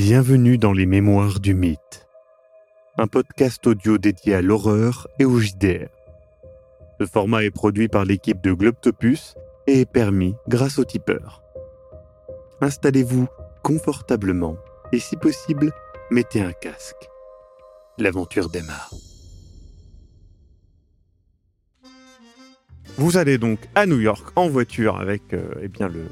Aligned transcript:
Bienvenue 0.00 0.58
dans 0.58 0.72
les 0.72 0.86
Mémoires 0.86 1.40
du 1.40 1.54
Mythe, 1.54 2.06
un 2.98 3.08
podcast 3.08 3.66
audio 3.66 3.98
dédié 3.98 4.36
à 4.36 4.42
l'horreur 4.42 5.08
et 5.18 5.24
au 5.24 5.40
JDR. 5.40 5.88
Ce 7.00 7.04
format 7.04 7.42
est 7.42 7.50
produit 7.50 7.88
par 7.88 8.04
l'équipe 8.04 8.40
de 8.40 8.52
Globtopus 8.52 9.34
et 9.66 9.80
est 9.80 9.90
permis 9.90 10.36
grâce 10.46 10.78
au 10.78 10.84
tipeur. 10.84 11.42
Installez-vous 12.60 13.26
confortablement 13.64 14.56
et 14.92 15.00
si 15.00 15.16
possible, 15.16 15.72
mettez 16.12 16.42
un 16.42 16.52
casque. 16.52 17.08
L'aventure 17.98 18.50
démarre. 18.50 18.94
Vous 22.98 23.16
allez 23.16 23.36
donc 23.36 23.58
à 23.74 23.84
New 23.84 23.98
York 23.98 24.30
en 24.36 24.48
voiture 24.48 25.00
avec 25.00 25.34
euh, 25.34 25.54
eh 25.60 25.66
bien, 25.66 25.88
le 25.88 26.04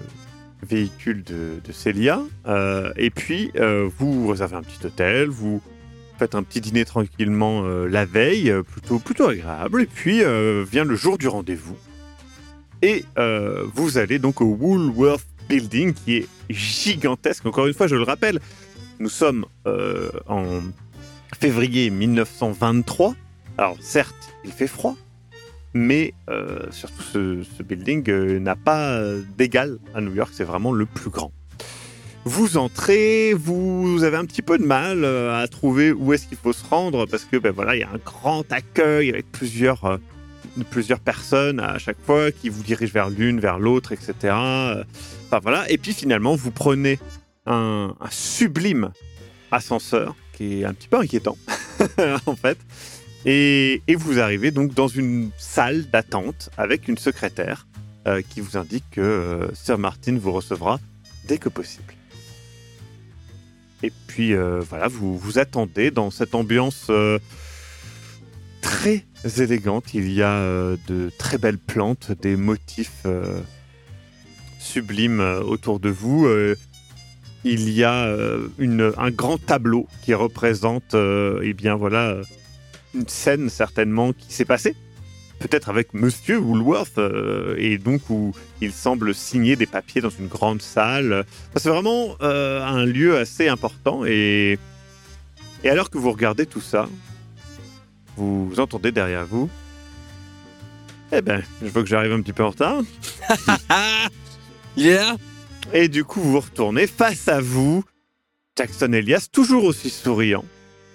véhicule 0.63 1.23
de, 1.23 1.61
de 1.65 1.73
Célia. 1.73 2.21
euh, 2.47 2.93
et 2.97 3.11
puis, 3.11 3.51
euh, 3.57 3.89
vous 3.99 4.29
réservez 4.29 4.57
un 4.57 4.63
petit 4.63 4.85
hôtel, 4.87 5.29
vous 5.29 5.63
faites 6.19 6.35
un 6.35 6.43
petit 6.43 6.61
dîner 6.61 6.85
tranquillement 6.85 7.65
euh, 7.65 7.87
la 7.87 8.07
veille, 8.07 8.53
plutôt, 8.71 8.99
plutôt 8.99 9.29
agréable. 9.29 9.83
Et 9.83 9.87
puis, 9.87 10.23
vient 10.65 10.85
le 10.85 10.97
jour 10.97 11.19
du 11.19 11.29
rendez-vous. 11.29 11.77
Et 12.83 13.05
vous 13.75 13.99
allez 13.99 14.19
donc 14.19 14.41
au 14.41 14.47
Woolworth 14.47 15.27
Building, 15.49 15.95
qui 15.95 16.17
est 16.17 16.29
gigantesque. 16.51 17.47
Encore 17.47 17.67
une 17.67 17.75
fois, 17.75 17.87
je 17.87 17.97
le 17.97 18.03
rappelle, 18.03 18.41
nous 18.99 19.09
sommes 19.09 19.47
en 20.27 20.61
février 21.39 21.91
1923. 21.91 23.15
Alors, 23.59 23.77
certes, 23.81 24.35
il 24.45 24.53
fait 24.53 24.67
froid, 24.67 24.97
mais 25.77 26.15
euh, 26.31 26.67
surtout 26.71 27.03
ce, 27.03 27.63
building 27.63 28.09
euh, 28.09 28.39
n'a 28.41 28.57
pas 28.57 29.01
d'égal 29.37 29.79
à 29.95 30.01
New 30.01 30.15
York, 30.15 30.31
c'est 30.33 30.45
vraiment 30.45 30.73
le 30.73 30.87
plus 30.87 31.11
grand. 31.11 31.33
Vous 32.25 32.57
entrez, 32.57 33.35
vous 33.35 34.03
avez 34.03 34.17
un 34.17 34.25
petit 34.25 34.43
peu 34.43 34.59
de 34.59 34.65
mal 34.65 35.05
euh, 35.05 35.41
à 35.41 35.47
trouver 35.47 35.93
où 35.93 36.13
est-ce 36.13 36.27
qu'il 36.27 36.39
faut 36.39 36.53
se 36.53 36.65
rendre 36.65 37.07
parce 37.07 37.25
que 37.25 37.37
ben 37.37 37.53
voilà, 37.53 37.77
il 37.77 37.81
y 37.81 37.85
a 37.85 37.91
un 37.91 37.99
grand 38.05 38.51
accueil 38.53 39.11
avec 39.11 39.31
plusieurs 39.31 39.99
plusieurs 40.71 41.01
personnes 41.01 41.61
à 41.61 41.77
chaque 41.77 42.01
fois 42.05 42.33
qui 42.33 42.49
vous 42.49 42.63
dirigent 42.63 42.93
vers 42.93 43.11
l'une, 43.11 43.39
vers 43.39 43.59
l'autre, 43.59 43.93
etc. 43.93 44.15
Enfin 44.33 45.41
voilà, 45.43 45.71
et 45.71 45.77
puis 45.77 45.93
finalement 45.93 46.35
vous 46.35 46.51
prenez 46.51 46.99
un 47.45 47.93
sublime 48.11 48.91
ascenseur 49.53 50.17
qui 50.33 50.63
est 50.63 50.65
un 50.65 50.73
petit 50.73 50.89
peu 50.89 50.99
inquiétant 50.99 51.37
en 52.27 52.35
fait. 52.35 52.59
Et, 53.29 53.83
vous 53.97 54.21
arrivez 54.21 54.53
donc 54.53 54.73
dans 54.73 54.87
une 54.87 55.31
salle 55.37 55.85
d'attente 55.91 56.49
avec 56.57 56.87
une 56.87 56.97
secrétaire 56.97 57.67
euh, 58.07 58.23
qui 58.23 58.41
vous 58.41 58.57
indique 58.57 58.85
que 58.93 59.01
euh, 59.01 59.53
Sir 59.53 59.79
Martin 59.79 60.17
vous 60.17 60.31
recevra 60.31 60.79
dès 61.27 61.39
que 61.39 61.49
possible. 61.49 61.93
Et 63.83 63.93
puis 64.07 64.33
euh, 64.33 64.61
voilà, 64.61 64.87
vous 64.87 65.19
vous 65.19 65.41
attendez 65.41 65.91
dans 65.91 66.13
cette 66.13 66.37
ambiance 66.37 66.91
très 68.63 69.05
élégante. 69.39 69.93
Il 69.93 70.13
y 70.13 70.23
a 70.23 70.77
de 70.87 71.11
très 71.19 71.37
belles 71.37 71.59
plantes, 71.59 72.13
des 72.13 72.37
motifs 72.37 73.05
sublimes 74.61 75.21
autour 75.21 75.81
de 75.81 75.89
vous. 75.89 76.29
Il 77.49 77.71
y 77.71 77.85
a 77.85 78.09
un 78.09 79.11
grand 79.11 79.39
tableau 79.39 79.87
qui 80.03 80.15
représente, 80.15 80.95
euh, 80.95 81.41
eh 81.45 81.55
bien 81.55 81.77
voilà, 81.77 82.17
une 82.97 83.09
scène 83.09 83.49
certainement 83.49 84.13
qui 84.13 84.33
s'est 84.33 84.45
passée, 84.45 84.75
peut-être 85.39 85.69
avec 85.69 85.95
Monsieur 85.95 86.39
Woolworth, 86.39 86.99
euh, 86.99 87.55
et 87.59 87.79
donc 87.79 88.09
où 88.11 88.33
il 88.61 88.73
semble 88.73 89.15
signer 89.15 89.57
des 89.57 89.67
papiers 89.67 90.01
dans 90.01 90.11
une 90.11 90.29
grande 90.29 90.63
salle. 90.63 91.25
Enfin, 91.49 91.59
c'est 91.59 91.69
vraiment 91.69 92.17
euh, 92.23 92.65
un 92.65 92.85
lieu 92.85 93.17
assez 93.19 93.49
important, 93.49 94.05
et, 94.07 94.59
et 95.63 95.71
alors 95.71 95.91
que 95.91 95.99
vous 95.99 96.11
regardez 96.11 96.47
tout 96.47 96.61
ça, 96.61 96.89
vous 98.17 98.55
entendez 98.59 98.93
derrière 98.93 99.27
vous, 99.27 99.51
eh 101.13 101.21
ben, 101.21 101.43
je 101.63 101.69
vois 101.69 101.83
que 101.83 101.89
j'arrive 101.89 102.13
un 102.13 102.23
petit 102.23 102.33
peu 102.33 102.45
en 102.45 102.51
retard. 102.51 102.83
Yeah 104.77 105.17
Et 105.73 105.89
du 105.89 106.05
coup, 106.05 106.21
vous 106.21 106.41
retournez 106.41 106.87
face 106.87 107.29
à 107.29 107.41
vous, 107.41 107.83
Jackson 108.59 108.93
Elias, 108.93 109.29
toujours 109.33 109.65
aussi 109.65 109.89
souriant, 109.89 110.45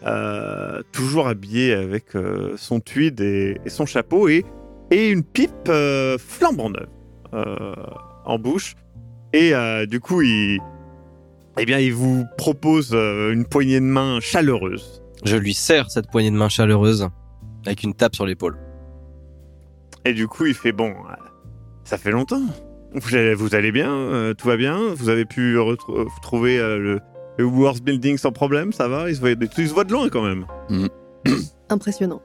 euh, 0.05 0.81
toujours 0.91 1.27
habillé 1.27 1.73
avec 1.73 2.15
euh, 2.15 2.53
son 2.57 2.79
tweed 2.79 3.21
et, 3.21 3.57
et 3.65 3.69
son 3.69 3.85
chapeau 3.85 4.27
et, 4.27 4.45
et 4.89 5.09
une 5.09 5.23
pipe 5.23 5.51
euh, 5.69 6.17
flambant 6.17 6.69
neuve 6.69 6.87
euh, 7.33 7.73
en 8.25 8.39
bouche. 8.39 8.75
Et 9.33 9.53
du 9.87 10.01
coup, 10.01 10.21
il, 10.21 10.59
eh 11.57 11.65
bien, 11.65 11.79
il 11.79 11.93
vous 11.93 12.25
propose 12.37 12.91
une 12.93 13.45
poignée 13.45 13.79
de 13.79 13.85
main 13.85 14.19
chaleureuse. 14.19 15.01
Je 15.23 15.37
lui 15.37 15.53
serre 15.53 15.89
cette 15.89 16.11
poignée 16.11 16.31
de 16.31 16.35
main 16.35 16.49
chaleureuse 16.49 17.07
avec 17.65 17.83
une 17.83 17.93
tape 17.93 18.13
sur 18.13 18.25
l'épaule. 18.25 18.57
Et 20.03 20.11
du 20.11 20.27
coup, 20.27 20.47
il 20.47 20.53
fait 20.53 20.73
bon, 20.73 20.93
ça 21.85 21.97
fait 21.97 22.11
longtemps. 22.11 22.41
Vous 22.93 23.15
allez, 23.15 23.33
vous 23.33 23.55
allez 23.55 23.71
bien 23.71 24.33
Tout 24.37 24.47
va 24.49 24.57
bien 24.57 24.77
Vous 24.95 25.07
avez 25.07 25.23
pu 25.23 25.55
retrou- 25.57 26.07
trouver 26.21 26.59
euh, 26.59 26.77
le, 26.77 26.99
le 27.37 27.45
Woolworth 27.45 27.81
Building 27.81 28.17
sans 28.17 28.31
problème 28.31 28.71
Ça 28.73 28.87
va 28.87 29.09
il 29.09 29.15
se, 29.15 29.19
voit, 29.21 29.31
il 29.31 29.67
se 29.67 29.73
voit 29.73 29.83
de 29.83 29.91
loin 29.93 30.09
quand 30.09 30.23
même. 30.23 30.45
Impressionnant. 31.69 32.21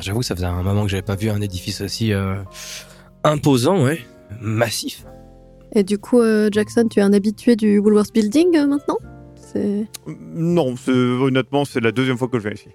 J'avoue, 0.00 0.22
ça 0.22 0.34
faisait 0.34 0.46
un 0.46 0.62
moment 0.62 0.82
que 0.84 0.88
j'avais 0.88 1.02
pas 1.02 1.14
vu 1.16 1.30
un 1.30 1.40
édifice 1.40 1.80
aussi 1.80 2.12
euh, 2.12 2.36
imposant, 3.22 3.84
ouais, 3.84 4.00
massif. 4.40 5.04
Et 5.72 5.84
du 5.84 5.98
coup, 5.98 6.20
euh, 6.20 6.48
Jackson, 6.50 6.86
tu 6.90 6.98
es 7.00 7.02
un 7.02 7.12
habitué 7.12 7.54
du 7.56 7.78
Woolworth 7.78 8.12
Building 8.12 8.56
euh, 8.56 8.66
maintenant? 8.66 8.98
C'est... 9.36 9.86
Non, 10.06 10.74
c'est- 10.76 10.90
honnêtement, 10.90 11.64
c'est 11.64 11.80
la 11.80 11.92
deuxième 11.92 12.18
fois 12.18 12.28
que 12.28 12.38
je 12.38 12.44
viens 12.44 12.52
ici. 12.54 12.68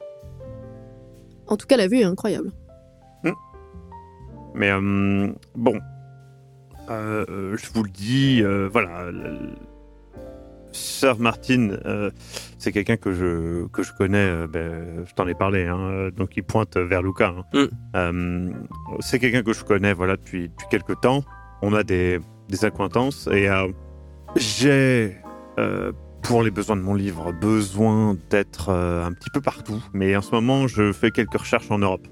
En 1.48 1.58
tout 1.58 1.66
cas, 1.68 1.78
la 1.78 1.88
vue 1.88 1.98
est 2.00 2.04
incroyable. 2.04 2.52
Mais 4.56 4.72
euh, 4.72 5.28
bon, 5.56 5.80
je 6.90 7.74
vous 7.74 7.84
le 7.84 7.90
dis, 7.90 8.42
euh, 8.44 8.68
voilà. 8.72 9.12
Sir 10.72 11.18
Martin, 11.20 11.72
euh, 11.86 12.12
c'est 12.60 12.72
quelqu'un 12.72 12.98
que 12.98 13.12
je, 13.14 13.66
que 13.68 13.82
je 13.84 13.92
connais, 13.98 14.18
euh, 14.18 14.48
ben, 14.48 15.04
je 15.06 15.14
t'en 15.16 15.28
ai 15.28 15.34
parlé, 15.34 15.66
hein, 15.66 16.10
donc 16.16 16.38
il 16.38 16.44
pointe 16.44 16.78
vers 16.78 17.02
Luca. 17.02 17.34
hein. 17.38 17.44
Mm. 17.54 17.68
Euh, 17.96 18.52
c'est 19.00 19.20
quelqu'un 19.20 19.42
que 19.44 19.54
je 19.54 19.64
connais 19.64 19.94
voilà, 19.94 20.16
depuis, 20.16 20.50
depuis 20.50 20.68
quelques 20.70 21.00
temps. 21.02 21.24
On 21.62 21.74
a 21.74 21.84
des, 21.84 22.20
des 22.50 22.66
accointances 22.66 23.28
et 23.32 23.50
euh, 23.50 23.68
j'ai, 24.36 25.16
euh, 25.58 25.92
pour 26.22 26.44
les 26.44 26.52
besoins 26.52 26.76
de 26.76 26.82
mon 26.82 26.94
livre, 26.94 27.32
besoin 27.34 28.16
d'être 28.30 28.70
euh, 28.70 29.06
un 29.06 29.12
petit 29.14 29.30
peu 29.34 29.42
partout. 29.42 29.84
Mais 29.94 30.16
en 30.16 30.22
ce 30.22 30.32
moment, 30.32 30.68
je 30.68 30.92
fais 30.94 31.10
quelques 31.12 31.38
recherches 31.38 31.72
en 31.72 31.80
Europe. 31.80 32.08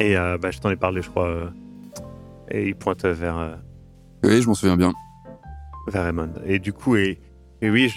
Et 0.00 0.16
euh, 0.16 0.38
bah, 0.38 0.50
je 0.50 0.58
t'en 0.60 0.70
ai 0.70 0.76
parlé, 0.76 1.02
je 1.02 1.10
crois. 1.10 1.26
euh, 1.28 1.50
et 2.50 2.68
il 2.68 2.74
pointe 2.74 3.04
vers, 3.04 3.38
euh, 3.38 3.54
Oui, 4.24 4.40
je 4.42 4.46
m'en 4.48 4.54
souviens 4.54 4.76
bien. 4.76 4.92
vers 5.88 6.04
Raymond. 6.04 6.32
Et 6.46 6.58
du 6.58 6.72
coup, 6.72 6.96
et, 6.96 7.20
et 7.64 7.70
oui, 7.70 7.90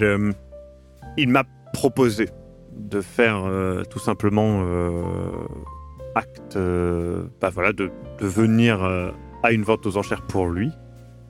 il 1.18 1.28
m'a 1.28 1.44
proposé 1.74 2.30
de 2.72 3.02
faire 3.02 3.44
euh, 3.44 3.84
tout 3.84 4.00
simplement 4.00 4.62
euh, 4.64 5.04
acte, 6.16 6.56
euh, 6.56 7.26
bah 7.42 7.50
voilà, 7.50 7.74
de, 7.74 7.92
venir 8.22 8.82
à 9.44 9.52
une 9.52 9.64
vente 9.64 9.86
aux 9.86 9.98
enchères 9.98 10.22
pour 10.22 10.48
lui. 10.48 10.72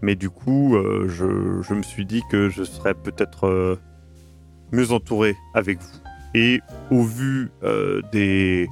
Mais 0.04 0.14
du 0.14 0.30
coup, 0.30 0.78
je, 1.08 1.64
je 1.64 1.74
me 1.74 1.82
suis 1.82 2.06
dit 2.06 2.22
que 2.30 2.48
je 2.48 2.64
serais 2.64 2.94
peut-être 2.94 3.80
mieux 4.72 4.92
entouré 4.92 5.36
avec 5.56 5.80
vous. 5.80 6.00
Et 6.36 6.62
au 6.92 7.02
vu 7.02 7.50
des, 8.12 8.70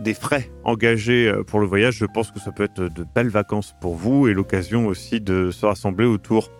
des 0.00 0.14
frais 0.14 0.50
engagés 0.64 1.32
pour 1.46 1.60
le 1.60 1.66
voyage, 1.66 1.94
je 1.94 2.06
pense 2.06 2.32
que 2.32 2.40
ça 2.40 2.50
peut 2.50 2.64
être 2.64 2.82
de 2.82 3.06
belles 3.14 3.28
vacances 3.28 3.76
pour 3.80 3.94
vous 3.94 4.26
et 4.26 4.34
l'occasion 4.34 4.88
aussi 4.88 5.20
de 5.20 5.52
se 5.52 5.64
rassembler 5.64 6.06
autour 6.06 6.50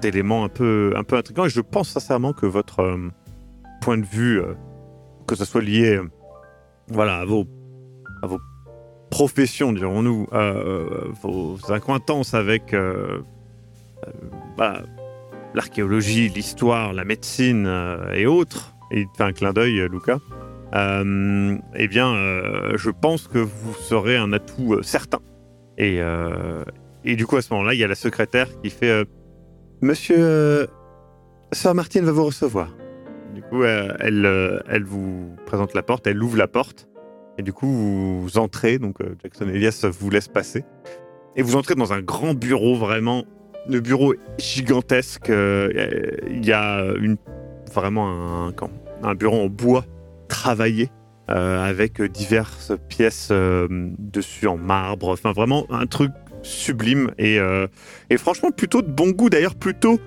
d'éléments 0.00 0.44
un 0.44 0.48
peu, 0.48 0.92
un 0.96 1.04
peu 1.04 1.16
intrigants. 1.16 1.46
Et 1.46 1.50
je 1.50 1.60
pense 1.60 1.88
sincèrement 1.90 2.32
que 2.32 2.46
votre 2.46 2.80
euh, 2.80 3.10
point 3.80 3.98
de 3.98 4.06
vue, 4.06 4.40
euh, 4.40 4.54
que 5.26 5.34
ce 5.34 5.44
soit 5.44 5.62
lié 5.62 5.96
euh, 5.96 6.08
voilà, 6.88 7.18
à, 7.18 7.24
vos, 7.24 7.46
vos 8.22 8.38
professions, 9.10 9.72
dirons-nous, 9.72 10.28
euh, 10.32 11.08
vos 11.22 11.56
acquaintances 11.70 12.34
avec 12.34 12.74
euh, 12.74 13.20
euh, 14.06 14.10
voilà, 14.56 14.82
l'archéologie, 15.54 16.28
l'histoire, 16.28 16.92
la 16.92 17.04
médecine 17.04 17.66
euh, 17.66 18.12
et 18.12 18.26
autres, 18.26 18.74
et 18.90 19.00
il 19.00 19.06
fait 19.16 19.24
un 19.24 19.32
clin 19.32 19.52
d'œil, 19.52 19.80
euh, 19.80 19.88
Luca, 19.88 20.18
euh, 20.74 21.56
eh 21.74 21.88
bien, 21.88 22.12
euh, 22.14 22.76
je 22.76 22.90
pense 22.90 23.28
que 23.28 23.38
vous 23.38 23.74
serez 23.74 24.16
un 24.16 24.32
atout 24.32 24.74
euh, 24.74 24.82
certain. 24.82 25.20
Et, 25.78 26.00
euh, 26.00 26.64
et 27.06 27.16
du 27.16 27.26
coup, 27.26 27.36
à 27.36 27.42
ce 27.42 27.52
moment-là, 27.54 27.72
il 27.74 27.80
y 27.80 27.84
a 27.84 27.88
la 27.88 27.94
secrétaire 27.94 28.48
qui 28.62 28.70
fait 28.70 28.90
euh, 28.90 29.04
Monsieur 29.82 30.16
euh, 30.18 30.66
Sir 31.52 31.74
Martin 31.74 32.00
va 32.02 32.12
vous 32.12 32.24
recevoir. 32.24 32.74
Du 33.34 33.42
coup, 33.42 33.62
euh, 33.62 33.94
elle, 34.00 34.24
euh, 34.24 34.58
elle 34.68 34.84
vous 34.84 35.36
présente 35.44 35.74
la 35.74 35.82
porte, 35.82 36.06
elle 36.06 36.22
ouvre 36.22 36.38
la 36.38 36.48
porte. 36.48 36.88
Et 37.36 37.42
du 37.42 37.52
coup, 37.52 37.68
vous 37.68 38.38
entrez. 38.38 38.78
Donc, 38.78 38.96
Jackson 39.22 39.48
Elias 39.48 39.86
vous 39.86 40.08
laisse 40.08 40.28
passer. 40.28 40.64
Et 41.36 41.42
vous 41.42 41.56
entrez 41.56 41.74
dans 41.74 41.92
un 41.92 42.00
grand 42.00 42.32
bureau 42.32 42.74
vraiment 42.74 43.24
le 43.68 43.80
bureau 43.80 44.14
est 44.14 44.18
gigantesque. 44.38 45.28
Il 45.28 46.46
y 46.46 46.52
a 46.52 46.84
vraiment 47.74 48.46
un, 48.46 48.54
un 49.02 49.14
bureau 49.14 49.42
en 49.42 49.48
bois 49.48 49.84
travaillé 50.28 50.88
avec 51.28 52.00
diverses 52.00 52.72
pièces 52.88 53.30
dessus 53.30 54.46
en 54.46 54.56
marbre. 54.56 55.08
Enfin, 55.08 55.32
vraiment 55.32 55.66
un 55.68 55.86
truc 55.86 56.12
sublime 56.46 57.12
et, 57.18 57.38
euh, 57.38 57.66
et 58.10 58.16
franchement 58.16 58.50
plutôt 58.50 58.82
de 58.82 58.90
bon 58.90 59.10
goût. 59.10 59.28
D'ailleurs, 59.28 59.54
plutôt, 59.54 59.98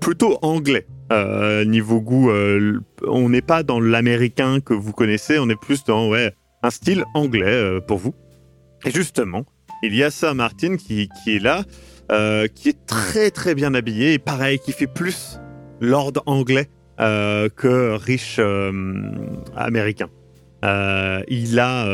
plutôt 0.00 0.38
anglais. 0.42 0.86
Euh, 1.12 1.64
niveau 1.64 2.00
goût, 2.00 2.30
euh, 2.30 2.80
on 3.06 3.28
n'est 3.28 3.42
pas 3.42 3.62
dans 3.62 3.80
l'américain 3.80 4.60
que 4.60 4.72
vous 4.72 4.92
connaissez, 4.92 5.38
on 5.38 5.48
est 5.50 5.60
plus 5.60 5.84
dans 5.84 6.08
ouais, 6.08 6.32
un 6.62 6.70
style 6.70 7.04
anglais 7.14 7.80
pour 7.86 7.98
vous. 7.98 8.14
Et 8.86 8.90
justement, 8.90 9.44
il 9.82 9.94
y 9.94 10.02
a 10.02 10.10
Sir 10.10 10.34
Martin 10.34 10.76
qui, 10.76 11.08
qui 11.22 11.36
est 11.36 11.38
là, 11.38 11.64
qui 12.54 12.70
est 12.70 12.86
très 12.86 13.30
très 13.30 13.54
bien 13.54 13.74
habillé 13.74 14.14
et 14.14 14.18
pareil, 14.18 14.58
qui 14.58 14.72
fait 14.72 14.86
plus 14.86 15.38
lord 15.80 16.12
anglais 16.26 16.68
que 16.98 17.96
riche 17.96 18.40
américain. 19.54 20.08
Il 21.28 21.58
a 21.58 21.86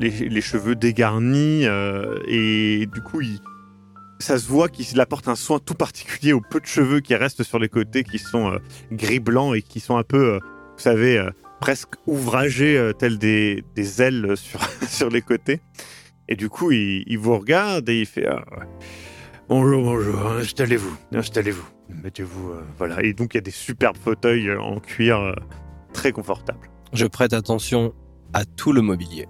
les, 0.00 0.40
cheveux 0.40 0.74
dégarnis 0.74 1.66
euh, 1.66 2.18
et 2.26 2.86
du 2.92 3.00
coup, 3.00 3.20
ça 4.18 4.38
se 4.38 4.48
voit 4.48 4.68
qu'il 4.68 5.00
apporte 5.00 5.28
un 5.28 5.34
soin 5.34 5.58
tout 5.58 5.74
particulier 5.74 6.32
aux 6.32 6.40
peu 6.40 6.60
de 6.60 6.66
cheveux 6.66 7.00
qui 7.00 7.14
restent 7.14 7.42
sur 7.42 7.58
les 7.58 7.68
côtés, 7.68 8.04
qui 8.04 8.18
sont 8.18 8.52
euh, 8.52 8.58
gris-blanc 8.92 9.54
et 9.54 9.62
qui 9.62 9.80
sont 9.80 9.96
un 9.96 10.02
peu, 10.02 10.34
euh, 10.34 10.38
vous 10.38 10.82
savez, 10.82 11.22
presque 11.60 11.94
ouvragés, 12.06 12.92
tels 12.98 13.18
des, 13.18 13.62
ailes 13.98 14.34
sur, 14.88 15.10
les 15.10 15.22
côtés. 15.22 15.60
Et 16.28 16.36
du 16.36 16.48
coup, 16.48 16.70
il, 16.72 17.18
vous 17.18 17.36
regarde 17.38 17.88
et 17.88 18.00
il 18.00 18.06
fait. 18.06 18.26
Bonjour, 19.48 19.82
bonjour, 19.82 20.26
installez-vous, 20.32 20.96
installez-vous, 21.12 21.66
mettez-vous. 22.02 22.52
voilà. 22.78 23.02
Et 23.02 23.12
donc, 23.12 23.34
il 23.34 23.38
y 23.38 23.38
a 23.38 23.42
des 23.42 23.50
superbes 23.50 23.96
fauteuils 23.96 24.56
en 24.56 24.78
cuir 24.78 25.34
très 25.92 26.12
confortables. 26.12 26.70
Je 26.92 27.06
prête 27.06 27.32
attention 27.32 27.92
à 28.32 28.44
tout 28.44 28.72
le 28.72 28.80
mobilier. 28.80 29.26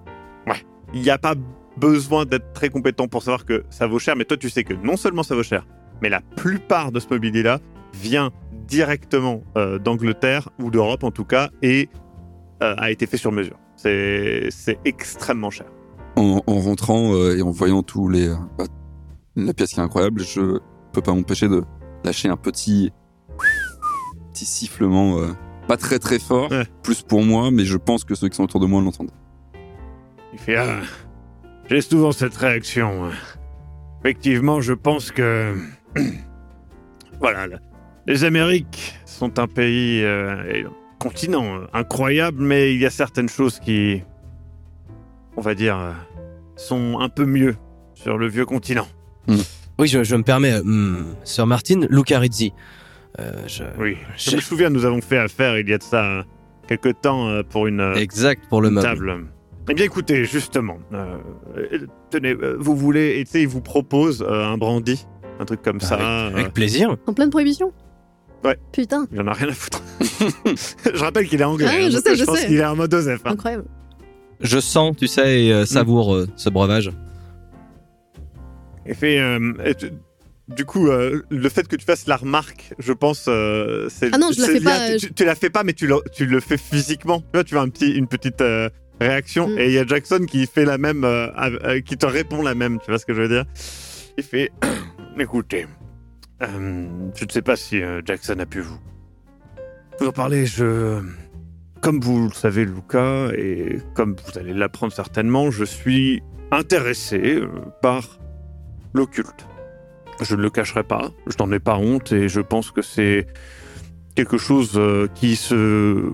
Il 0.95 1.03
n'y 1.03 1.11
a 1.11 1.19
pas 1.19 1.35
besoin 1.77 2.25
d'être 2.25 2.53
très 2.53 2.69
compétent 2.69 3.09
pour 3.09 3.23
savoir 3.23 3.45
que 3.45 3.65
ça 3.71 3.87
vaut 3.87 3.99
cher, 3.99 4.17
mais 4.17 4.25
toi, 4.25 4.37
tu 4.37 4.51
sais 4.51 4.65
que 4.65 4.75
non 4.75 4.97
seulement 4.97 5.23
ça 5.23 5.35
vaut 5.35 5.43
cher, 5.43 5.67
mais 6.03 6.09
la 6.09 6.21
plupart 6.21 6.93
de 6.93 7.01
ce 7.01 7.07
mobilier-là 7.11 7.59
vient 7.95 8.31
directement 8.67 9.43
euh, 9.57 9.79
d'Angleterre 9.79 10.49
ou 10.61 10.71
d'Europe 10.71 11.03
en 11.05 11.11
tout 11.11 11.25
cas 11.25 11.51
et 11.63 11.89
euh, 12.63 12.75
a 12.77 12.91
été 12.91 13.07
fait 13.07 13.17
sur 13.17 13.33
mesure. 13.33 13.57
C'est 13.77 14.51
extrêmement 14.85 15.51
cher. 15.51 15.67
En, 16.17 16.41
en 16.47 16.59
rentrant 16.61 17.15
euh, 17.15 17.37
et 17.37 17.43
en 17.43 17.51
voyant 17.51 17.83
tous 17.83 18.09
les 18.09 18.29
bah, 18.59 18.65
la 19.37 19.55
pièce 19.55 19.71
qui 19.71 19.81
est 19.81 19.83
incroyable, 19.83 20.21
je 20.23 20.59
peux 20.93 21.01
pas 21.01 21.15
m'empêcher 21.15 21.49
de 21.49 21.63
lâcher 22.05 22.29
un 22.29 22.37
petit 22.37 22.93
petit 24.33 24.45
sifflement 24.45 25.17
pas 25.67 25.77
très 25.77 25.99
très 25.99 26.19
fort, 26.19 26.51
Ouais. 26.51 26.67
plus 26.83 27.03
pour 27.03 27.23
moi, 27.25 27.51
mais 27.53 27.65
je 27.65 27.77
pense 27.77 28.05
que 28.05 28.15
ceux 28.15 28.29
qui 28.29 28.37
sont 28.37 28.45
autour 28.45 28.61
de 28.61 28.67
moi 28.67 28.83
l'entendent. 28.83 29.13
Il 30.33 30.39
fait 30.39 30.57
ah, 30.57 30.81
j'ai 31.69 31.81
souvent 31.81 32.13
cette 32.13 32.37
réaction. 32.37 33.05
hein. 33.07 33.11
Effectivement, 34.01 34.61
je 34.61 34.73
pense 34.73 35.13
que 35.13 35.55
voilà, 37.21 37.47
là, 37.47 37.59
les 38.07 38.25
Amériques 38.25 38.95
sont 39.05 39.39
un 39.39 39.47
pays 39.47 40.03
euh, 40.03 40.43
et 40.53 40.65
un 40.65 40.73
continent 40.99 41.57
euh, 41.57 41.67
incroyable, 41.73 42.43
mais 42.43 42.75
il 42.75 42.81
y 42.81 42.87
a 42.87 42.91
certaines 42.91 43.29
choses 43.29 43.61
qui, 43.61 44.03
on 45.37 45.43
va 45.43 45.55
dire, 45.55 45.79
euh, 45.79 45.93
sont 46.57 46.99
un 47.01 47.09
peu 47.09 47.25
mieux 47.27 47.57
sur 47.95 48.19
le 48.19 48.27
vieux 48.27 48.47
continent. 48.47 48.89
Oui, 49.79 49.87
je, 49.87 50.03
je 50.03 50.17
me 50.17 50.23
permets, 50.23 50.61
hmm, 50.63 51.15
Sir 51.25 51.47
Martin, 51.47 51.87
Luca 51.89 52.19
Rizzi. 52.19 52.53
Euh, 53.19 53.33
je... 53.47 53.65
Oui, 53.79 53.97
je 54.17 54.37
me 54.37 54.41
souviens, 54.41 54.71
nous 54.71 54.85
avons 54.85 55.01
fait 55.01 55.19
affaire 55.19 55.59
il 55.59 55.69
y 55.69 55.73
a 55.73 55.79
de 55.79 55.83
ça 55.83 56.25
quelque 56.67 56.89
temps 56.89 57.43
pour 57.51 57.67
une, 57.67 57.93
Exact 57.97 58.43
pour 58.49 58.61
le 58.61 58.69
une 58.69 58.75
meuble. 58.75 59.27
Eh 59.71 59.75
bien, 59.75 59.85
écoutez, 59.85 60.25
justement, 60.25 60.79
euh, 60.93 61.17
tenez, 62.11 62.33
euh, 62.33 62.57
vous 62.59 62.75
voulez, 62.75 63.21
et 63.21 63.25
tu 63.25 63.31
sais, 63.31 63.43
il 63.43 63.47
vous 63.49 63.61
propose 63.61 64.21
euh, 64.23 64.45
un 64.45 64.57
brandy, 64.59 65.07
un 65.39 65.45
truc 65.45 65.63
comme 65.63 65.81
ça. 65.81 65.95
Avec, 65.95 66.35
avec 66.35 66.47
euh, 66.47 66.51
plaisir. 66.51 66.97
En 67.07 67.13
pleine 67.13 67.31
prohibition 67.31 67.73
Ouais. 68.43 68.59
Putain, 68.73 69.07
il 69.13 69.21
en 69.21 69.27
a 69.29 69.33
rien 69.35 69.49
à 69.49 69.53
foutre. 69.53 69.83
je 70.01 70.99
rappelle 71.05 71.29
qu'il 71.29 71.41
est 71.41 71.45
anglais. 71.45 71.67
Ah, 71.69 71.75
hein, 71.77 71.89
je 71.91 71.99
sais, 71.99 72.15
je 72.17 72.21
je 72.21 72.25
pense 72.25 72.39
sais. 72.39 72.47
qu'il 72.49 72.57
est 72.57 72.65
en 72.65 72.75
mode 72.75 72.93
Osef. 72.93 73.21
hein. 73.25 73.31
incroyable. 73.33 73.65
Je 74.41 74.59
sens, 74.59 74.97
tu 74.97 75.07
sais, 75.07 75.45
et 75.45 75.53
euh, 75.53 75.67
savoure 75.67 76.15
euh, 76.15 76.27
ce 76.37 76.49
breuvage. 76.49 76.91
Et 78.87 78.95
fait, 78.95 79.21
euh, 79.21 79.53
et 79.65 79.75
tu- 79.75 79.93
du 80.49 80.65
coup, 80.65 80.89
euh, 80.89 81.23
le 81.31 81.49
fait 81.51 81.69
que 81.69 81.77
tu 81.77 81.85
fasses 81.85 82.07
la 82.09 82.17
remarque, 82.17 82.73
je 82.79 82.93
pense, 82.95 83.27
euh, 83.29 83.89
c'est. 83.91 84.09
Ah 84.13 84.19
non, 84.19 84.31
je 84.33 84.41
la 84.41 84.49
fais 84.49 84.61
pas, 84.61 84.91
Tu, 84.99 85.07
tu- 85.09 85.13
tu 85.15 85.25
la 85.27 85.35
fais 85.37 85.51
pas, 85.51 85.63
mais 85.63 85.75
tu 85.75 85.87
le, 85.87 85.97
tu 86.13 86.25
le 86.27 86.41
fais 86.41 86.57
physiquement. 86.57 87.21
Tu 87.21 87.27
vois, 87.35 87.45
tu 87.45 87.57
un 87.59 87.69
petit, 87.69 87.91
une 87.93 88.09
petite 88.09 88.41
euh, 88.41 88.69
réaction, 89.01 89.49
Mm. 89.49 89.59
et 89.59 89.67
il 89.67 89.73
y 89.73 89.79
a 89.79 89.87
Jackson 89.87 90.25
qui 90.29 90.47
fait 90.47 90.65
la 90.65 90.79
même, 90.79 91.05
euh, 91.05 91.29
euh, 91.65 91.81
qui 91.81 91.97
te 91.97 92.07
répond 92.07 92.43
la 92.43 92.55
même. 92.55 92.79
Tu 92.81 92.91
vois 92.91 92.99
ce 92.99 93.07
que 93.07 93.15
je 93.15 93.23
veux 93.23 93.29
dire? 93.29 93.45
Il 94.19 94.25
fait, 94.25 94.51
écoutez, 95.19 95.67
euh, 96.43 96.87
je 97.15 97.25
ne 97.25 97.31
sais 97.31 97.43
pas 97.43 97.57
si 97.57 97.83
euh, 97.83 98.03
Jackson 98.05 98.39
a 98.39 98.47
pu 98.47 98.61
vous 98.61 98.79
vous 99.99 100.07
en 100.09 100.13
parler. 100.13 100.47
Je, 100.47 101.03
comme 101.83 102.01
vous 102.01 102.29
le 102.29 102.33
savez, 102.35 102.65
Luca, 102.65 103.29
et 103.37 103.79
comme 103.95 104.17
vous 104.17 104.39
allez 104.39 104.55
l'apprendre 104.55 104.93
certainement, 104.93 105.51
je 105.51 105.65
suis 105.65 106.23
intéressé 106.51 107.43
par 107.83 108.19
l'occulte. 108.95 109.47
Je 110.23 110.35
ne 110.35 110.43
le 110.43 110.51
cacherai 110.51 110.83
pas, 110.83 111.11
je 111.27 111.37
n'en 111.39 111.51
ai 111.53 111.59
pas 111.59 111.77
honte 111.77 112.13
et 112.13 112.29
je 112.29 112.41
pense 112.41 112.71
que 112.71 112.83
c'est 112.83 113.27
quelque 114.15 114.37
chose 114.39 114.79
qui 115.15 115.37
se 115.37 116.11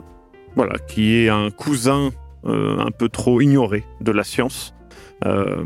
voilà, 0.55 0.79
qui 0.79 1.17
est 1.17 1.29
un 1.29 1.51
cousin 1.51 2.11
un 2.47 2.91
peu 2.91 3.09
trop 3.09 3.41
ignoré 3.41 3.85
de 4.01 4.13
la 4.13 4.25
science. 4.25 4.75
Euh, 5.25 5.65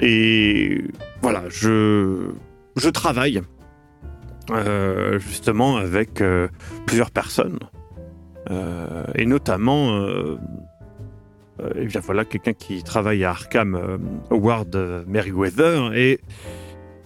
et 0.00 0.82
voilà, 1.22 1.44
je 1.48 2.30
je 2.76 2.88
travaille 2.90 3.42
euh, 4.50 5.18
justement 5.18 5.76
avec 5.76 6.20
euh, 6.20 6.48
plusieurs 6.86 7.10
personnes 7.10 7.58
Euh, 8.50 9.04
et 9.14 9.24
notamment 9.24 9.92
euh, 9.92 10.36
euh, 11.60 11.70
et 11.80 11.86
bien 11.86 12.00
voilà 12.00 12.24
quelqu'un 12.24 12.54
qui 12.54 12.82
travaille 12.82 13.22
à 13.24 13.30
Arkham, 13.30 13.76
euh, 13.76 13.98
Howard 14.30 14.74
euh, 14.74 15.04
Merriweather, 15.06 15.94
et 15.94 16.18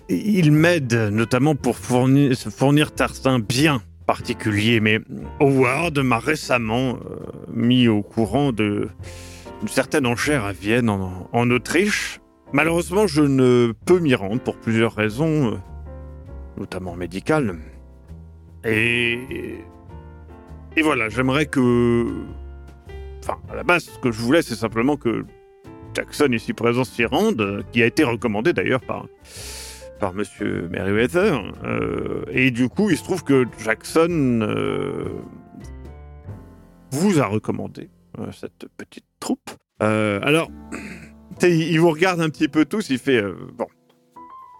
il 0.08 0.50
m'aide 0.52 0.94
notamment 1.12 1.54
pour 1.54 1.76
fournir, 1.76 2.35
fournir 2.35 2.90
certains 2.96 3.38
biens 3.38 3.82
particuliers. 4.06 4.80
Mais 4.80 5.00
Howard 5.40 5.98
m'a 5.98 6.18
récemment 6.18 6.98
euh, 6.98 7.16
mis 7.52 7.88
au 7.88 8.02
courant 8.02 8.52
de 8.52 8.88
certaine 9.66 10.06
enchère 10.06 10.44
à 10.44 10.52
Vienne, 10.52 10.88
en, 10.88 11.50
Autriche. 11.50 12.20
Malheureusement, 12.52 13.06
je 13.06 13.22
ne 13.22 13.72
peux 13.84 13.98
m'y 13.98 14.14
rendre 14.14 14.40
pour 14.40 14.56
plusieurs 14.56 14.94
raisons, 14.94 15.52
euh, 15.52 15.56
notamment 16.56 16.94
médicales. 16.94 17.58
Et 18.64 19.58
et 20.76 20.82
voilà, 20.82 21.08
j'aimerais 21.08 21.46
que 21.46 22.06
enfin, 23.22 23.38
à 23.50 23.56
la 23.56 23.62
base, 23.62 23.84
ce 23.84 23.98
que 23.98 24.12
je 24.12 24.20
voulais, 24.20 24.42
c'est 24.42 24.54
simplement 24.54 24.96
que 24.96 25.25
Jackson, 25.94 26.28
ici 26.32 26.52
présent, 26.52 26.84
s'y 26.84 27.06
rende, 27.06 27.64
qui 27.72 27.82
a 27.82 27.86
été 27.86 28.04
recommandé 28.04 28.52
d'ailleurs 28.52 28.82
par, 28.82 29.06
par 29.98 30.14
Monsieur 30.14 30.68
Merriweather. 30.68 31.42
Euh, 31.64 32.24
et 32.30 32.50
du 32.50 32.68
coup, 32.68 32.90
il 32.90 32.96
se 32.96 33.04
trouve 33.04 33.24
que 33.24 33.46
Jackson 33.64 34.40
euh, 34.42 35.08
vous 36.92 37.20
a 37.20 37.26
recommandé 37.26 37.90
euh, 38.18 38.30
cette 38.32 38.66
petite 38.76 39.06
troupe. 39.20 39.50
Euh, 39.82 40.20
alors, 40.22 40.50
il 41.42 41.78
vous 41.78 41.90
regarde 41.90 42.20
un 42.20 42.28
petit 42.28 42.48
peu 42.48 42.64
tous, 42.64 42.90
il 42.90 42.98
fait 42.98 43.22
Bon, 43.56 43.66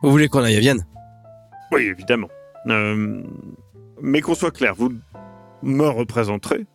Vous 0.03 0.11
voulez 0.11 0.29
qu'on 0.29 0.43
aille 0.43 0.57
à 0.57 0.61
Vienne? 0.61 0.87
Oui, 1.73 1.83
évidemment. 1.83 2.29
Mais 4.03 4.21
qu'on 4.21 4.35
soit 4.35 4.51
clair, 4.51 4.75
vous 4.75 4.93
me 5.63 5.89
représenterez, 5.89 6.67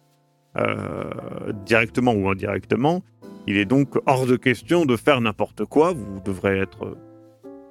directement 1.66 2.14
ou 2.14 2.30
indirectement. 2.30 3.04
Il 3.48 3.58
est 3.58 3.66
donc 3.66 3.96
hors 4.06 4.26
de 4.26 4.36
question 4.36 4.86
de 4.86 4.96
faire 4.96 5.20
n'importe 5.22 5.66
quoi. 5.66 5.94
Vous 5.94 6.20
devrez 6.24 6.60
être 6.60 6.98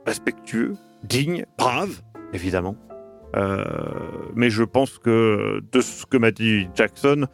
respectueux, 0.06 0.76
digne, 1.04 1.44
brave, 1.58 2.00
évidemment. 2.32 2.76
Euh, 3.36 3.64
mais 4.34 4.50
je 4.50 4.64
pense 4.64 4.98
que 4.98 5.60
de 5.72 5.80
ce 5.80 6.04
que 6.06 6.16
m'a 6.16 6.30
dit 6.32 6.68
Jackson, 6.74 7.26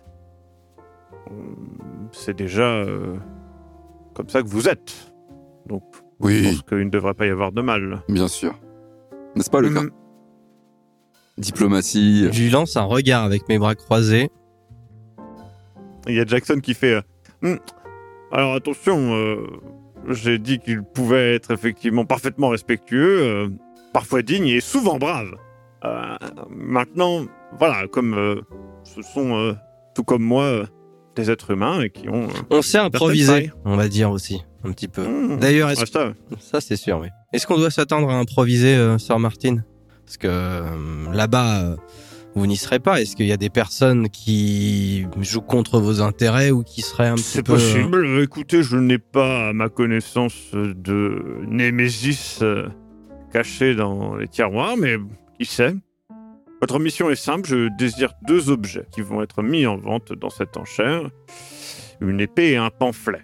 euh, 1.30 1.32
c'est 2.12 2.37
déjà 2.37 2.62
euh, 2.64 3.16
comme 4.14 4.28
ça 4.28 4.42
que 4.42 4.49
vous 4.49 4.68
êtes. 4.68 5.12
Donc, 5.66 5.82
je 5.94 6.26
Oui, 6.26 6.42
pense 6.44 6.62
qu'il 6.62 6.78
ne 6.85 6.90
devrait 6.90 7.14
pas 7.14 7.26
y 7.26 7.30
avoir 7.30 7.50
de 7.52 7.62
mal. 7.62 8.02
bien 8.08 8.28
sûr. 8.28 8.54
N'est-ce 9.35 9.50
pas 9.50 9.61
le 9.61 9.70
cas 9.70 9.80
Hum, 9.80 9.90
Diplomatie. 11.38 12.28
Je 12.32 12.42
lui 12.44 12.50
lance 12.50 12.76
un 12.76 12.85
regard 12.85 13.23
avec 13.25 13.46
mes 13.49 13.58
bras 13.58 13.75
croisés. 13.75 14.30
Il 16.08 16.14
y 16.14 16.20
a 16.20 16.25
Jackson 16.25 16.61
qui 16.62 16.73
fait. 16.75 16.94
euh, 16.94 17.02
Hmm, 17.42 17.56
Alors 18.32 18.54
attention, 18.54 19.14
euh, 19.14 19.46
j'ai 20.08 20.38
dit 20.38 20.58
qu'il 20.58 20.82
pouvait 20.82 21.34
être 21.34 21.50
effectivement 21.50 22.04
parfaitement 22.04 22.48
respectueux. 22.48 23.22
euh, 23.22 23.48
parfois 23.92 24.22
dignes 24.22 24.48
et 24.48 24.60
souvent 24.60 24.98
braves. 24.98 25.34
Euh, 25.84 26.16
maintenant, 26.50 27.25
voilà, 27.58 27.86
comme 27.88 28.14
euh, 28.14 28.40
ce 28.84 29.00
sont, 29.02 29.56
tout 29.94 30.04
comme 30.04 30.22
moi, 30.22 30.64
des 31.14 31.30
êtres 31.30 31.52
humains 31.52 31.80
et 31.82 31.90
qui 31.90 32.08
ont... 32.08 32.28
On 32.50 32.60
sait 32.62 32.78
improviser, 32.78 33.50
on 33.64 33.76
va 33.76 33.88
dire 33.88 34.10
aussi, 34.10 34.42
un 34.64 34.72
petit 34.72 34.88
peu. 34.88 35.02
mmh, 35.06 35.38
D'ailleurs, 35.38 35.70
est-ce 35.70 35.86
ça, 35.86 36.12
Ça, 36.38 36.60
c'est 36.60 36.76
sûr, 36.76 36.98
oui. 36.98 37.08
Est-ce 37.32 37.46
qu'on 37.46 37.56
doit 37.56 37.70
s'attendre 37.70 38.10
à 38.10 38.18
improviser, 38.18 38.76
Sir 38.98 39.18
Martin? 39.18 39.58
Parce 40.04 40.18
que 40.18 40.62
là-bas, 41.12 41.76
vous 42.37 42.47
n'y 42.47 42.57
serez 42.57 42.78
pas. 42.78 43.00
Est-ce 43.00 43.16
qu'il 43.16 43.26
y 43.26 43.33
a 43.33 43.38
des 43.38 43.49
personnes 43.50 44.09
qui 44.11 45.07
jouent 45.21 45.40
contre 45.40 45.81
vos 45.81 46.02
intérêts 46.02 46.50
ou 46.50 46.62
qui 46.62 46.83
seraient 46.83 47.09
un 47.09 47.14
petit 47.14 47.23
C'est 47.25 47.43
peu... 47.43 47.52
euh, 47.52 47.55
possible. 47.57 48.21
Écoutez, 48.23 48.62
je 48.62 48.76
n'ai 48.76 48.99
pas 48.99 49.49
à 49.49 49.52
ma 49.55 49.69
connaissance 49.71 50.52
de 50.52 51.40
Némésis 51.49 52.40
euh, 52.43 52.69
caché 53.33 53.75
dans 53.75 54.16
les 54.16 54.28
tiroirs, 54.28 54.76
mais 54.76 54.97
qui 55.38 55.47
sait 55.47 55.75
Votre 56.61 56.78
mission 56.78 57.11
est 57.11 57.16
simple. 57.16 57.49
Je 57.49 57.75
désire 57.78 58.12
deux 58.26 58.50
objets 58.50 58.87
qui 58.93 59.00
vont 59.00 59.23
être 59.23 59.43
mis 59.43 59.66
en 59.66 59.76
vente 59.78 60.12
dans 60.12 60.31
cette 60.31 60.57
enchère 60.57 61.11
une 62.00 62.21
épée 62.21 62.50
et 62.52 62.57
un 62.57 62.69
pamphlet. 62.69 63.23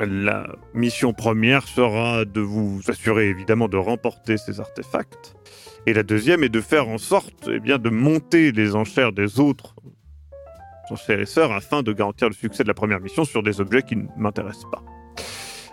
La 0.00 0.46
mission 0.72 1.12
première 1.12 1.68
sera 1.68 2.24
de 2.24 2.40
vous 2.40 2.80
assurer 2.88 3.28
évidemment 3.28 3.68
de 3.68 3.76
remporter 3.76 4.38
ces 4.38 4.58
artefacts. 4.58 5.33
Et 5.86 5.92
la 5.92 6.02
deuxième 6.02 6.42
est 6.44 6.48
de 6.48 6.60
faire 6.60 6.88
en 6.88 6.98
sorte 6.98 7.48
eh 7.50 7.60
bien, 7.60 7.78
de 7.78 7.90
monter 7.90 8.52
les 8.52 8.74
enchères 8.74 9.12
des 9.12 9.38
autres 9.40 9.74
son 10.88 10.96
frère 10.96 11.20
et 11.20 11.26
sœurs 11.26 11.52
afin 11.52 11.82
de 11.82 11.92
garantir 11.92 12.28
le 12.28 12.34
succès 12.34 12.62
de 12.62 12.68
la 12.68 12.74
première 12.74 13.00
mission 13.00 13.24
sur 13.24 13.42
des 13.42 13.60
objets 13.60 13.82
qui 13.82 13.96
ne 13.96 14.04
m'intéressent 14.16 14.70
pas. 14.70 14.82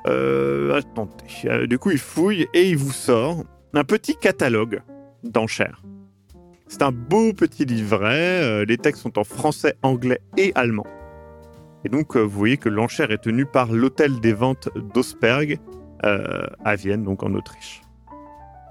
Euh, 0.08 0.76
attendez. 0.76 1.12
Euh, 1.46 1.68
du 1.68 1.78
coup, 1.78 1.92
il 1.92 1.98
fouille 1.98 2.48
et 2.54 2.70
il 2.70 2.78
vous 2.78 2.92
sort 2.92 3.44
un 3.74 3.84
petit 3.84 4.16
catalogue 4.16 4.82
d'enchères. 5.24 5.82
C'est 6.68 6.82
un 6.82 6.92
beau 6.92 7.34
petit 7.34 7.66
livret. 7.66 8.42
euh, 8.42 8.66
les 8.66 8.78
textes 8.78 9.02
sont 9.02 9.20
en 9.20 9.24
français, 9.24 9.76
anglais 9.84 10.22
et 10.38 10.52
allemand. 10.56 10.88
Et 11.84 11.90
donc, 11.90 12.16
vous 12.16 12.30
voyez 12.30 12.58
que 12.58 12.70
l'enchère 12.70 13.12
est 13.12 13.24
tenue 13.24 13.46
par 13.46 13.72
l'hôtel 13.72 14.20
des 14.20 14.34
ventes 14.34 14.70
d'Osberg 14.94 15.60
euh, 16.06 16.46
à 16.64 16.76
Vienne, 16.76 17.04
donc 17.04 17.24
en 17.24 17.34
Autriche. 17.34 17.81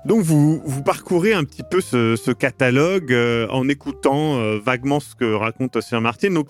Donc 0.06 0.22
vous, 0.22 0.62
vous 0.64 0.82
parcourez 0.82 1.34
un 1.34 1.44
petit 1.44 1.62
peu 1.62 1.80
ce, 1.80 2.32
catalogue 2.32 3.12
euh, 3.12 3.46
en 3.48 3.68
écoutant 3.68 4.38
euh, 4.38 4.58
vaguement 4.58 4.98
ce 4.98 5.14
que 5.14 5.34
raconte 5.34 5.80
Sir 5.80 6.00
Martin. 6.00 6.30
Donc 6.30 6.48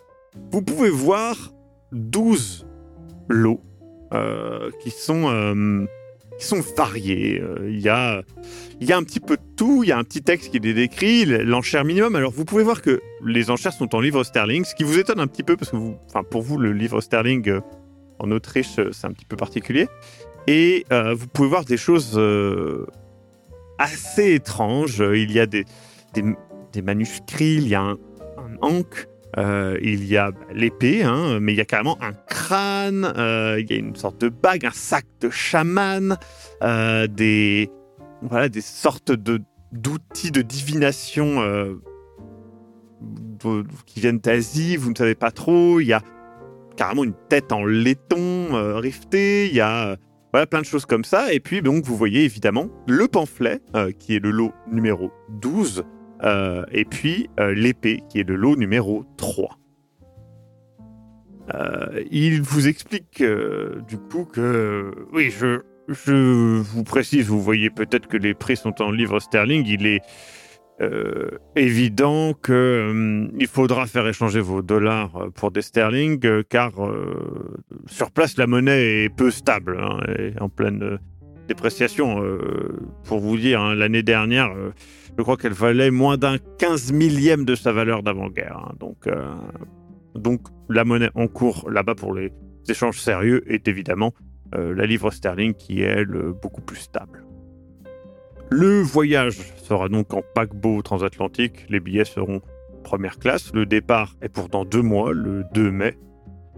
vous 0.53 0.63
pouvez 0.63 0.91
voir 0.91 1.53
12 1.93 2.67
lots 3.29 3.61
euh, 4.15 4.71
qui, 4.81 4.91
sont, 4.91 5.87
qui 6.39 6.47
sont 6.47 6.61
variés. 6.77 7.43
Il 7.65 7.81
y, 7.81 7.89
a, 7.89 8.23
y 8.81 8.93
a 8.93 8.97
un 8.97 9.03
petit 9.03 9.19
peu 9.19 9.37
de 9.37 9.43
tout, 9.57 9.83
il 9.83 9.89
y 9.89 9.93
a 9.93 9.99
un 9.99 10.05
petit 10.05 10.23
texte 10.23 10.53
qui 10.53 10.61
les 10.61 10.75
décrit, 10.75 11.25
l'enchère 11.25 11.85
minimum. 11.85 12.15
Alors 12.15 12.31
vous 12.31 12.45
pouvez 12.45 12.63
voir 12.63 12.83
que 12.83 13.01
les 13.25 13.51
enchères 13.51 13.73
sont 13.73 13.97
en 13.97 14.01
livre 14.01 14.23
sterling, 14.23 14.65
ce 14.65 14.77
qui 14.77 14.85
vous 14.85 14.99
étonne 14.99 15.19
un 15.19 15.27
petit 15.27 15.43
peu 15.43 15.57
parce 15.57 15.73
que 15.73 15.77
vous, 15.77 15.97
pour 16.31 16.43
vous, 16.43 16.57
le 16.57 16.73
livre 16.73 17.01
sterling 17.01 17.59
en 18.21 18.31
Autriche, 18.31 18.79
c'est 18.93 19.07
un 19.07 19.13
petit 19.13 19.27
peu 19.27 19.37
particulier. 19.37 19.89
Et 20.47 20.85
vous 20.91 21.27
pouvez 21.27 21.49
voir 21.49 21.65
des 21.65 21.77
choses 21.77 22.17
assez 23.81 24.35
étranges. 24.35 25.03
Il 25.15 25.33
y 25.33 25.41
a 25.41 25.47
des, 25.47 25.65
des, 26.15 26.83
manuscrits, 26.83 27.57
il 27.57 27.69
y 27.69 27.75
a 27.75 27.81
un, 27.81 27.99
un 28.39 28.57
ankh, 28.61 29.09
euh, 29.39 29.79
il 29.83 30.05
y 30.05 30.17
a 30.17 30.31
l'épée, 30.53 31.03
hein, 31.03 31.39
mais 31.41 31.53
il 31.53 31.57
y 31.57 31.61
a 31.61 31.65
carrément 31.65 31.99
un 32.01 32.13
crâne, 32.13 33.13
euh, 33.17 33.61
il 33.61 33.71
y 33.71 33.75
a 33.75 33.79
une 33.79 33.97
sorte 33.97 34.21
de 34.21 34.29
bague, 34.29 34.67
un 34.67 34.73
sac 34.73 35.05
de 35.21 35.31
chaman, 35.31 36.17
euh, 36.63 37.07
des, 37.07 37.71
voilà, 38.23 38.49
des 38.49 38.61
sortes 38.61 39.13
de 39.13 39.41
d'outils 39.73 40.33
de 40.33 40.43
divination 40.43 41.41
euh, 41.43 41.75
qui 43.87 44.01
viennent 44.01 44.19
d'Asie, 44.19 44.77
vous 44.77 44.91
ne 44.91 44.97
savez 44.97 45.15
pas 45.15 45.31
trop. 45.31 45.81
Il 45.81 45.87
y 45.87 45.93
a 45.93 46.03
carrément 46.77 47.05
une 47.05 47.15
tête 47.29 47.53
en 47.53 47.65
laiton 47.65 48.55
euh, 48.55 48.79
rivetée, 48.79 49.49
il 49.49 49.55
y 49.55 49.61
a 49.61 49.91
euh, 49.91 49.97
voilà, 50.33 50.47
plein 50.47 50.61
de 50.61 50.67
choses 50.67 50.87
comme 50.87 51.05
ça. 51.05 51.33
Et 51.33 51.41
puis, 51.41 51.63
donc, 51.63 51.85
vous 51.85 51.97
voyez 51.97 52.25
évidemment 52.25 52.69
le 52.87 53.09
pamphlet, 53.09 53.61
euh, 53.75 53.93
qui 53.93 54.17
est 54.17 54.21
le 54.21 54.31
lot 54.31 54.53
numéro 54.71 55.11
12, 55.41 55.85
euh, 56.23 56.65
et 56.71 56.85
puis 56.85 57.29
euh, 57.39 57.55
l'épée, 57.55 58.03
qui 58.09 58.21
est 58.21 58.29
le 58.29 58.37
lot 58.37 58.57
numéro 58.57 59.05
3. 59.17 59.59
Euh, 61.55 62.05
il 62.11 62.43
vous 62.43 62.69
explique 62.69 63.25
du 63.89 63.99
coup 63.99 64.25
que, 64.25 64.95
oui, 65.13 65.31
je, 65.31 65.63
je 65.89 66.61
vous 66.61 66.85
précise, 66.85 67.27
vous 67.27 67.43
voyez 67.43 67.71
peut-être 67.71 68.07
que 68.07 68.17
les 68.17 68.35
prix 68.35 68.57
sont 68.57 68.81
en 68.81 68.91
livres 68.93 69.19
sterling. 69.19 69.65
Il 69.67 69.87
est 69.87 70.01
euh, 70.81 71.29
évident 71.57 72.33
que 72.33 72.89
hum, 72.91 73.47
faudra 73.47 73.87
faire 73.87 74.07
échanger 74.07 74.41
vos 74.41 74.63
dollars 74.63 75.15
euh, 75.17 75.31
pour 75.31 75.51
des 75.51 75.61
sterling, 75.61 76.19
euh, 76.25 76.43
car 76.49 76.73
sur 77.87 78.11
place 78.11 78.39
la 78.39 78.47
monnaie 78.47 79.05
est 79.05 79.15
peu 79.15 79.31
stable, 79.31 79.79
hein, 79.79 79.99
et 80.19 80.33
en 80.41 80.49
pleine 80.49 80.99
dépréciation. 81.49 82.23
Pour 83.05 83.19
vous 83.19 83.37
dire, 83.37 83.61
hein, 83.61 83.75
l'année 83.75 84.03
dernière, 84.03 84.51
je 85.19 85.23
crois 85.23 85.37
qu'elle 85.37 85.53
valait 85.53 85.91
moins 85.91 86.17
d'un 86.17 86.39
15 86.59 86.93
millième 86.93 87.45
de 87.45 87.55
sa 87.55 87.73
valeur 87.73 88.03
d'avant-guerre. 88.03 88.57
hein. 88.57 88.75
donc, 88.79 89.09
donc 90.15 90.41
la 90.69 90.85
monnaie 90.85 91.11
en 91.15 91.27
cours 91.27 91.69
là-bas 91.71 91.97
pour 91.97 92.15
les 92.15 92.33
échanges 92.69 93.01
sérieux 93.01 93.43
est 93.53 93.67
évidemment 93.69 94.15
la 94.53 94.87
livre 94.87 95.11
sterling 95.11 95.55
qui 95.55 95.83
est 95.83 96.05
beaucoup 96.41 96.63
plus 96.63 96.77
stable. 96.77 97.25
Le 98.51 98.81
voyage 98.81 99.39
sera 99.63 99.89
donc 99.89 100.13
en 100.13 100.23
paquebot 100.35 100.83
transatlantique. 100.83 101.67
Les 101.69 101.79
billets 101.79 102.05
seront 102.05 102.43
première 102.83 103.19
classe. 103.19 103.53
Le 103.55 103.65
départ 103.65 104.17
est 104.23 104.29
pour 104.29 104.49
dans 104.49 104.65
deux 104.65 104.83
mois, 104.83 105.13
le 105.13 105.45
2 105.55 105.71
mai. 105.71 105.97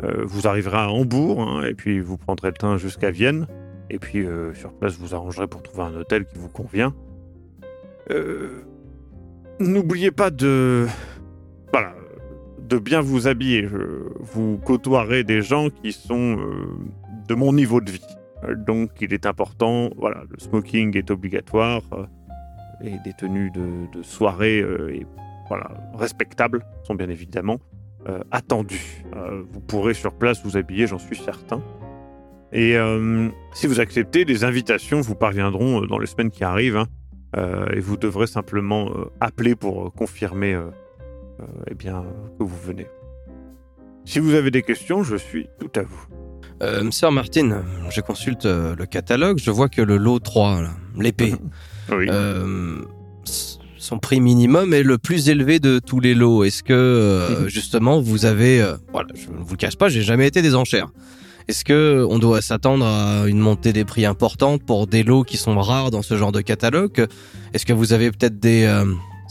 Euh, 0.02 0.25
vous 0.25 0.46
arriverez 0.46 0.78
à 0.78 0.90
Hambourg 0.90 1.42
hein, 1.42 1.64
et 1.64 1.75
puis 1.75 2.00
vous 2.00 2.16
prendrez 2.16 2.49
le 2.49 2.54
train 2.54 2.78
jusqu'à 2.78 3.11
Vienne. 3.11 3.46
Et 3.90 3.99
puis 3.99 4.25
euh, 4.25 4.54
sur 4.54 4.72
place, 4.72 4.96
vous 4.96 5.14
arrangerez 5.14 5.46
pour 5.46 5.62
trouver 5.62 5.82
un 5.82 5.94
hôtel 5.94 6.25
qui 6.25 6.38
vous 6.38 6.49
convient. 6.49 6.94
Euh, 8.11 8.62
N'oubliez 9.61 10.11
pas 10.11 10.30
de. 10.30 10.87
Bien 12.82 13.02
vous 13.02 13.28
habiller. 13.28 13.68
Vous 14.18 14.58
côtoierez 14.64 15.25
des 15.25 15.42
gens 15.42 15.68
qui 15.68 15.92
sont 15.92 16.38
de 17.28 17.34
mon 17.34 17.52
niveau 17.52 17.82
de 17.82 17.90
vie. 17.90 18.00
Euh, 18.44 18.54
Donc 18.54 18.90
il 19.00 19.12
est 19.12 19.26
important, 19.26 19.90
voilà, 19.96 20.22
le 20.28 20.38
smoking 20.38 20.96
est 20.96 21.11
obligatoire 21.11 21.82
euh, 21.92 22.06
et 22.82 22.99
des 23.04 23.12
tenues 23.12 23.50
de, 23.50 24.02
soirée 24.02 24.61
euh, 24.61 24.94
et, 24.94 25.06
voilà, 25.49 25.70
respectables 25.94 26.64
sont 26.84 26.94
bien 26.94 27.08
évidemment 27.08 27.58
attendues. 28.32 29.04
Vous 29.52 29.61
pourrez 29.61 29.94
sur 29.94 30.12
place 30.12 30.44
vous 30.44 30.56
habiller, 30.56 30.88
j'en 30.88 30.99
suis 30.99 31.14
certain. 31.14 31.62
Et 32.52 32.75
si 33.54 33.68
vous 33.68 33.78
acceptez, 33.78 34.25
les 34.25 34.42
invitations 34.42 35.00
vous 35.00 35.14
parviendront 35.14 35.82
dans 35.82 35.99
les 35.99 36.06
semaines 36.06 36.30
qui 36.30 36.42
arrivent 36.42 36.78
hein, 36.78 37.66
et 37.72 37.78
vous 37.78 37.96
devrez 37.96 38.26
simplement 38.26 38.90
appeler 39.20 39.54
pour 39.54 39.92
confirmer 39.92 40.61
eh 41.70 41.75
bien, 41.75 42.04
que 42.40 42.42
vous 42.42 42.58
venez. 42.66 42.88
Si 44.04 44.18
vous 44.18 44.34
avez 44.34 44.50
des 44.50 44.62
questions, 44.62 45.04
je 45.04 45.14
suis 45.14 45.46
tout 45.61 45.70
à 45.76 45.82
vous. 45.82 46.22
Euh, 46.62 46.90
Sir 46.90 47.11
Martin, 47.11 47.62
je 47.90 48.00
consulte 48.00 48.47
euh, 48.47 48.76
le 48.76 48.87
catalogue, 48.87 49.38
je 49.42 49.50
vois 49.50 49.69
que 49.69 49.83
le 49.83 49.97
lot 49.97 50.21
3, 50.21 50.62
là, 50.62 50.71
l'épée, 50.99 51.35
Oui. 51.90 52.07
euh, 52.09 52.78
son 53.78 53.99
prix 53.99 54.21
minimum 54.21 54.73
est 54.73 54.85
le 54.85 54.97
plus 54.97 55.28
élevé 55.28 55.59
de 55.59 55.81
tous 55.81 55.99
les 55.99 56.14
lots. 56.14 56.45
Est-ce 56.45 56.62
que, 56.62 56.73
euh, 56.73 57.49
justement, 57.49 58.00
vous 58.00 58.26
avez... 58.26 58.64
voilà, 58.92 59.09
je 59.14 59.28
ne 59.28 59.42
vous 59.42 59.50
le 59.54 59.57
cache 59.57 59.76
pas, 59.76 59.88
j'ai 59.88 60.02
jamais 60.02 60.28
été 60.28 60.40
des 60.40 60.54
enchères. 60.54 60.88
Est-ce 61.49 61.64
que 61.64 62.07
on 62.09 62.21
doit 62.21 62.40
s'attendre 62.40 62.87
à 62.87 63.25
une 63.26 63.40
montée 63.40 63.73
des 63.73 63.85
prix 63.85 64.07
importante 64.07 64.62
pour 64.62 64.87
des 64.87 65.02
lots 65.02 65.25
qui 65.25 65.37
sont 65.37 65.59
rares 65.61 65.90
dans 65.90 66.02
ce 66.02 66.16
genre 66.16 66.31
de 66.31 66.40
catalogue? 66.40 67.07
Est-ce 67.52 67.66
que 67.66 67.73
vous 67.73 67.92
avez 67.92 68.12
peut-être 68.12 68.38
des 68.38 68.73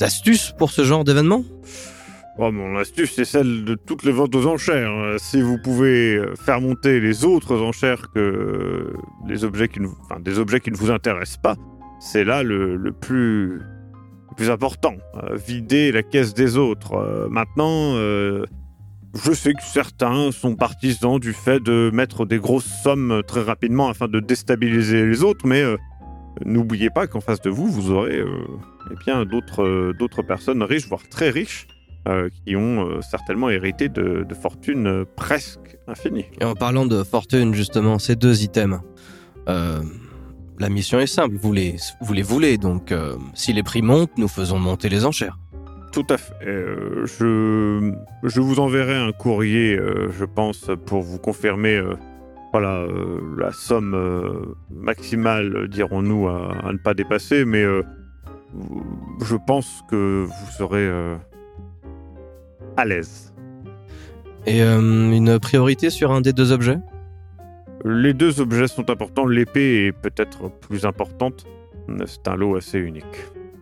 astuces 0.02 0.52
pour 0.58 0.72
ce 0.72 0.84
genre 0.84 1.06
d'événement? 1.06 1.46
Oh, 2.38 2.50
mon 2.50 2.78
astuce, 2.78 3.14
c'est 3.14 3.26
celle 3.26 3.66
de 3.66 3.76
toutes 3.76 4.04
les 4.04 4.14
ventes 4.14 4.34
aux 4.36 4.48
enchères. 4.48 4.92
Euh, 4.92 5.18
Si 5.20 5.42
vous 5.42 5.58
pouvez 5.58 6.16
euh, 6.16 6.34
faire 6.36 6.62
monter 6.62 7.02
les 7.02 7.26
autres 7.26 7.62
enchères 7.62 8.10
que 8.14 8.20
euh, 8.20 8.94
les 9.28 9.44
objets 9.44 9.68
qui 9.68 9.82
ne, 9.82 9.88
enfin, 9.88 10.22
des 10.22 10.40
objets 10.40 10.62
qui 10.62 10.72
ne 10.72 10.78
vous 10.78 10.92
intéressent 10.92 11.42
pas, 11.42 11.56
c'est 12.00 12.24
là 12.24 12.42
le, 12.42 12.92
plus, 12.94 13.62
important. 14.48 14.96
Vider 15.46 15.92
la 15.92 16.02
caisse 16.02 16.34
des 16.34 16.58
autres. 16.58 17.28
Maintenant, 17.30 17.94
je 17.96 19.32
sais 19.34 19.54
que 19.54 19.62
certains 19.62 20.32
sont 20.32 20.56
partisans 20.56 21.20
du 21.20 21.32
fait 21.32 21.62
de 21.62 21.92
mettre 21.94 22.26
des 22.26 22.40
grosses 22.40 22.82
sommes 22.82 23.22
très 23.28 23.42
rapidement 23.42 23.88
afin 23.88 24.08
de 24.08 24.20
déstabiliser 24.20 25.06
les 25.06 25.24
autres, 25.24 25.46
mais 25.46 25.64
n'oubliez 26.44 26.90
pas 26.90 27.06
qu'en 27.06 27.22
face 27.22 27.42
de 27.42 27.52
vous, 27.52 27.68
vous 27.68 27.92
aurez 27.92 28.24
eh 28.90 28.96
bien 29.06 29.26
d'autres 29.26 30.24
personnes 30.24 30.64
riches, 30.64 30.88
voire 30.88 31.08
très 31.08 31.30
riches, 31.30 31.68
euh, 32.08 32.30
qui 32.30 32.56
ont 32.56 32.88
euh, 32.88 33.02
certainement 33.02 33.50
hérité 33.52 33.88
de, 33.88 34.26
de 34.28 34.34
fortunes 34.34 34.88
euh, 34.88 35.06
presque 35.16 35.78
infinies. 35.88 36.26
Et 36.40 36.46
en 36.46 36.56
parlant 36.56 36.88
de 36.88 37.04
fortune, 37.04 37.54
justement, 37.54 38.00
ces 38.00 38.16
deux 38.16 38.42
items, 38.42 38.80
la 39.48 40.70
mission 40.70 41.00
est 41.00 41.08
simple. 41.08 41.36
Vous 41.36 41.54
les, 41.54 41.76
vous 42.02 42.14
les 42.14 42.22
voulez, 42.22 42.58
donc 42.58 42.94
si 43.34 43.52
les 43.54 43.64
prix 43.64 43.82
montent, 43.82 44.18
nous 44.18 44.28
faisons 44.28 44.60
monter 44.60 44.90
les 44.90 45.06
enchères. 45.06 45.38
Tout 45.92 46.06
à 46.10 46.18
fait. 46.18 46.34
Je, 46.46 47.94
je 48.24 48.42
vous 48.42 48.60
enverrai 48.60 48.96
un 48.96 49.12
courrier, 49.12 49.78
je 49.78 50.24
pense, 50.24 50.70
pour 50.86 51.02
vous 51.02 51.18
confirmer 51.18 51.82
voilà, 52.54 52.86
la 53.38 53.52
somme 53.52 54.56
maximale, 54.70 55.68
dirons-nous, 55.68 56.28
à, 56.28 56.52
à 56.64 56.72
ne 56.72 56.78
pas 56.78 56.94
dépasser, 56.94 57.44
mais 57.44 57.66
je 59.24 59.36
pense 59.48 59.84
que 59.90 60.26
vous 60.28 60.52
serez 60.58 60.90
à 62.82 62.86
l'aise. 62.86 63.34
Et 64.46 64.62
euh, 64.64 64.80
une 65.12 65.40
priorité 65.40 65.90
sur 65.90 66.12
un 66.12 66.22
des 66.22 66.34
deux 66.34 66.52
objets? 66.52 66.80
Les 67.86 68.14
deux 68.14 68.42
objets 68.42 68.68
sont 68.68 68.90
importants, 68.90 69.26
l'épée 69.26 69.86
est 69.88 69.92
peut-être 69.92 70.50
plus 70.60 70.86
importante. 70.86 71.46
C'est 72.06 72.28
un 72.28 72.36
lot 72.36 72.56
assez 72.56 72.78
unique. 72.80 73.06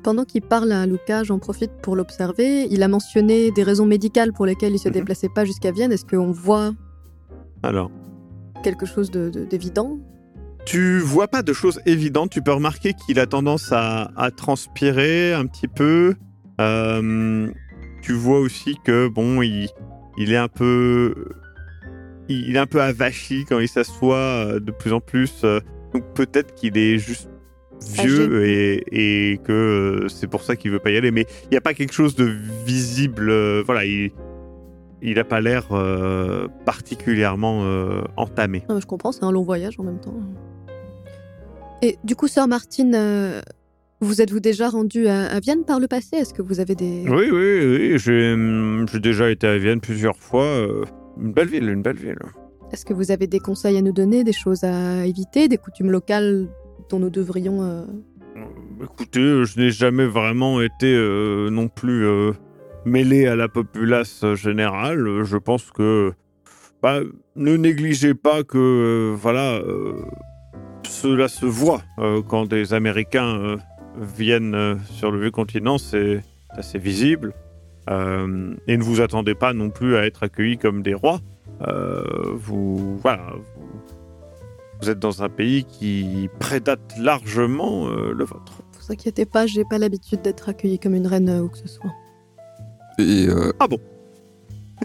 Pendant 0.03 0.23
qu'il 0.23 0.41
parle 0.41 0.71
à 0.71 0.85
Luca, 0.85 1.23
j'en 1.23 1.39
profite 1.39 1.71
pour 1.81 1.95
l'observer. 1.95 2.67
Il 2.69 2.83
a 2.83 2.87
mentionné 2.87 3.51
des 3.51 3.63
raisons 3.63 3.85
médicales 3.85 4.31
pour 4.33 4.45
lesquelles 4.45 4.73
il 4.73 4.79
se 4.79 4.87
Mhm. 4.89 4.93
déplaçait 4.93 5.29
pas 5.29 5.45
jusqu'à 5.45 5.71
Vienne. 5.71 5.91
Est-ce 5.91 6.05
qu'on 6.05 6.31
voit 6.31 6.71
Alors, 7.63 7.91
quelque 8.63 8.85
chose 8.85 9.11
de- 9.11 9.29
de- 9.29 9.43
d'évident? 9.45 9.97
Tu 10.65 10.99
vois 10.99 11.27
pas 11.27 11.41
de 11.41 11.51
choses 11.53 11.81
évidentes. 11.85 12.29
Tu 12.29 12.41
peux 12.41 12.51
remarquer 12.53 12.93
qu'il 12.93 13.19
a 13.19 13.25
tendance 13.25 13.71
à, 13.71 14.11
à 14.15 14.31
transpirer 14.31 15.33
un 15.33 15.45
petit 15.47 15.67
peu. 15.67 16.15
Euh, 16.61 17.49
tu 18.01 18.13
vois 18.13 18.39
aussi 18.39 18.77
que 18.83 19.07
bon, 19.07 19.41
il, 19.41 19.69
il 20.17 20.31
est 20.33 20.37
un 20.37 20.47
peu, 20.47 21.13
il, 22.27 22.49
il 22.49 22.55
est 22.55 22.59
un 22.59 22.65
peu 22.67 22.81
avachi 22.81 23.45
quand 23.47 23.59
il 23.59 23.67
s'assoit 23.67 24.17
euh, 24.17 24.59
de 24.59 24.71
plus 24.71 24.93
en 24.93 24.99
plus. 24.99 25.41
euh, 25.43 25.59
donc 25.93 26.03
peut-être 26.13 26.53
qu'il 26.55 26.77
est 26.77 26.97
juste 26.97 27.29
vieux 27.93 28.45
et, 28.45 28.83
et 29.31 29.37
que 29.39 29.51
euh, 30.03 30.07
c'est 30.09 30.27
pour 30.27 30.43
ça 30.43 30.55
qu'il 30.55 30.71
veut 30.71 30.79
pas 30.79 30.91
y 30.91 30.97
aller. 30.97 31.11
Mais 31.11 31.25
il 31.45 31.49
n'y 31.51 31.57
a 31.57 31.61
pas 31.61 31.73
quelque 31.73 31.93
chose 31.93 32.15
de 32.15 32.25
visible. 32.65 33.31
voilà, 33.65 33.85
il, 33.85 34.11
il 35.01 35.17
a 35.17 35.23
pas 35.23 35.39
l'air 35.41 35.67
euh, 35.71 36.47
particulièrement 36.65 37.61
euh, 37.63 38.01
entamé. 38.17 38.63
Ah, 38.69 38.79
Je 38.79 38.85
comprends, 38.85 39.11
c'est 39.11 39.23
un 39.23 39.31
long 39.31 39.43
voyage 39.43 39.75
en 39.79 39.83
même 39.83 39.99
temps. 39.99 40.13
Et 41.81 41.97
du 42.03 42.15
coup, 42.17 42.27
sœur 42.27 42.47
Martine, 42.49 42.93
euh, 42.93 43.41
vous 44.01 44.21
êtes-vous 44.21 44.39
déjà 44.39 44.69
rendu 44.69 45.07
à, 45.07 45.25
à 45.27 45.39
Vienne 45.39 45.63
par 45.65 45.79
le 45.79 45.87
passé? 45.87 46.17
Est-ce 46.17 46.33
que 46.33 46.41
vous 46.41 46.59
avez 46.59 46.75
des... 46.75 47.05
Oui, 47.07 47.29
oui, 47.31 47.65
oui. 47.91 47.97
J'ai 47.97 48.33
hum, 48.33 48.85
déjà 49.01 49.29
été 49.29 49.47
à 49.47 49.57
Vienne 49.57 49.81
plusieurs 49.81 50.17
fois. 50.17 50.43
euh, 50.43 50.83
Une 51.21 51.33
belle 51.33 51.47
ville, 51.49 51.69
une 51.69 51.81
belle 51.81 51.97
ville. 51.97 52.17
Est-ce 52.71 52.85
que 52.85 52.93
vous 52.93 53.11
avez 53.11 53.27
des 53.27 53.39
conseils 53.39 53.77
à 53.77 53.81
nous 53.81 53.91
donner, 53.91 54.23
des 54.23 54.33
choses 54.33 54.63
à 54.63 55.05
éviter, 55.05 55.47
des 55.47 55.57
coutumes 55.57 55.91
locales 55.91 56.47
dont 56.89 56.99
nous 56.99 57.09
devrions... 57.09 57.61
euh, 57.63 57.83
Euh, 58.37 58.83
Écoutez, 58.83 59.43
je 59.45 59.59
n'ai 59.59 59.71
jamais 59.71 60.05
vraiment 60.05 60.61
été 60.61 60.93
euh, 60.95 61.49
non 61.49 61.67
plus 61.67 62.05
euh, 62.05 62.31
mêlé 62.85 63.27
à 63.27 63.35
la 63.35 63.47
populace 63.49 64.23
générale. 64.35 65.23
Je 65.23 65.37
pense 65.37 65.71
que 65.71 66.13
bah, 66.81 67.01
ne 67.35 67.57
négligez 67.57 68.13
pas 68.13 68.43
que 68.43 69.13
voilà, 69.17 69.59
cela 70.87 71.27
se 71.27 71.45
voit 71.45 71.81
euh, 71.99 72.21
quand 72.21 72.45
des 72.47 72.73
Américains 72.73 73.35
euh, 73.37 73.57
viennent 73.99 74.55
euh, 74.55 74.75
sur 74.91 75.11
le 75.11 75.19
vieux 75.19 75.31
continent, 75.31 75.77
c'est 75.77 76.23
assez 76.49 76.79
visible. 76.79 77.33
Euh, 77.89 78.55
et 78.67 78.77
ne 78.77 78.83
vous 78.83 79.01
attendez 79.01 79.35
pas 79.35 79.53
non 79.53 79.69
plus 79.69 79.95
à 79.95 80.05
être 80.05 80.23
accueillis 80.23 80.57
comme 80.57 80.83
des 80.83 80.93
rois. 80.93 81.19
Euh, 81.67 82.03
vous 82.35 82.97
voilà, 82.99 83.33
vous, 83.33 83.81
vous 84.81 84.89
êtes 84.89 84.99
dans 84.99 85.23
un 85.23 85.29
pays 85.29 85.65
qui 85.65 86.29
prédate 86.39 86.97
largement 86.97 87.87
euh, 87.87 88.13
le 88.13 88.23
vôtre. 88.25 88.61
Vous 88.79 88.93
inquiétez 88.93 89.25
pas, 89.25 89.45
j'ai 89.45 89.65
pas 89.65 89.77
l'habitude 89.77 90.21
d'être 90.21 90.49
accueillie 90.49 90.79
comme 90.79 90.95
une 90.95 91.07
reine 91.07 91.29
euh, 91.29 91.41
où 91.41 91.49
que 91.49 91.57
ce 91.57 91.67
soit. 91.67 91.91
Et 92.97 93.27
euh, 93.27 93.51
Ah 93.59 93.67
bon? 93.67 93.79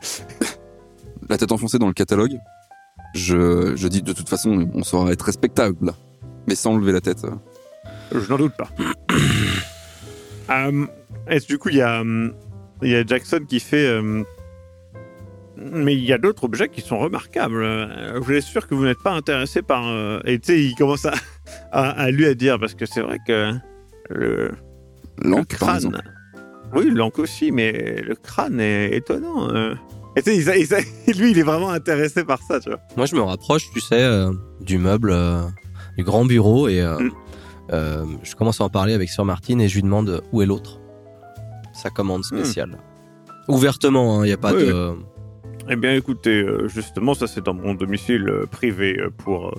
La 1.29 1.39
tête 1.39 1.53
enfoncée 1.53 1.79
dans 1.79 1.87
le 1.87 1.95
catalogue, 1.95 2.39
je, 3.15 3.75
je 3.77 3.89
dis 3.89 4.03
de 4.03 4.13
toute 4.13 4.29
façon, 4.29 4.69
on 4.75 4.83
saura 4.83 5.11
être 5.11 5.23
respectable, 5.23 5.87
là. 5.87 5.95
Mais 6.47 6.55
sans 6.55 6.77
lever 6.77 6.93
la 6.93 7.01
tête. 7.01 7.25
Euh. 8.13 8.21
Je 8.21 8.29
n'en 8.31 8.37
doute 8.39 8.55
pas. 8.57 8.69
Euh, 10.51 10.87
du 11.49 11.57
coup, 11.59 11.71
il 11.71 11.77
y, 11.77 11.81
a, 11.81 12.01
hum, 12.03 12.35
il 12.83 12.91
y 12.91 12.95
a 12.97 13.05
Jackson 13.05 13.41
qui 13.49 13.61
fait. 13.61 13.87
euh, 13.87 14.23
mais 15.57 15.95
il 15.95 16.05
y 16.05 16.13
a 16.13 16.19
d'autres 16.19 16.45
objets 16.45 16.69
qui 16.69 16.81
sont 16.83 16.99
remarquables. 16.99 17.63
Euh, 17.63 18.21
Je 18.29 18.35
suis 18.41 18.53
sûr 18.53 18.67
que 18.67 18.75
vous 18.75 18.85
n'êtes 18.85 19.03
pas 19.03 19.13
intéressé 19.13 19.63
par. 19.63 19.87
euh, 19.89 20.21
Et 20.27 20.39
tu 20.39 20.53
sais, 20.53 20.63
il 20.63 20.75
commence 20.75 21.07
à, 21.07 21.15
à, 21.73 21.91
à 21.91 22.11
lui 22.11 22.27
à 22.27 22.35
dire, 22.35 22.59
parce 22.61 22.75
que 22.75 22.85
c'est 22.87 23.01
vrai 23.01 23.19
que 23.27 23.53
le, 24.11 24.51
le 25.23 25.45
crâne. 25.45 26.03
Oui, 26.75 26.91
l'encre 26.91 27.21
aussi, 27.21 27.51
mais 27.53 28.03
le 28.03 28.15
crâne 28.15 28.61
est 28.61 28.95
étonnant. 28.97 29.49
euh. 29.51 29.75
Et 30.17 30.23
tu 30.23 30.43
sais, 30.43 30.61
il- 30.61 30.69
il- 31.07 31.15
lui, 31.21 31.31
il 31.31 31.39
est 31.39 31.43
vraiment 31.43 31.71
intéressé 31.71 32.23
par 32.25 32.43
ça, 32.43 32.61
tu 32.61 32.69
vois. 32.69 32.81
Moi, 32.99 33.07
je 33.07 33.15
me 33.17 33.23
rapproche, 33.23 33.71
tu 33.73 33.81
sais, 33.81 34.03
euh, 34.03 34.31
du 34.61 34.77
meuble, 34.77 35.11
euh, 35.11 35.41
du 35.97 36.05
grand 36.05 36.25
bureau, 36.27 36.69
et 36.69 36.81
euh, 36.83 36.99
Mm. 36.99 37.11
Euh, 37.73 38.05
je 38.23 38.35
commence 38.35 38.61
à 38.61 38.65
en 38.65 38.69
parler 38.69 38.93
avec 38.95 39.09
Sœur 39.09 39.25
Martine 39.25 39.61
et 39.61 39.69
je 39.69 39.77
lui 39.77 39.83
demande 39.83 40.23
où 40.33 40.43
est 40.43 40.47
l'autre. 40.47 40.81
Sa 41.73 41.91
commande 41.91 42.25
spéciale. 42.25 42.79
Ouvertement, 43.49 44.23
il 44.25 44.29
n'y 44.29 44.33
a 44.33 44.37
pas 44.37 44.53
Oui, 44.55 44.67
de. 44.67 44.93
Eh 45.71 45.77
bien, 45.77 45.95
écoutez, 45.95 46.43
euh, 46.43 46.69
justement, 46.69 47.15
ça, 47.15 47.27
c'est 47.27 47.43
dans 47.45 47.55
mon 47.55 47.75
domicile 47.75 48.29
euh, 48.29 48.47
privé 48.47 48.97
pour. 49.19 49.55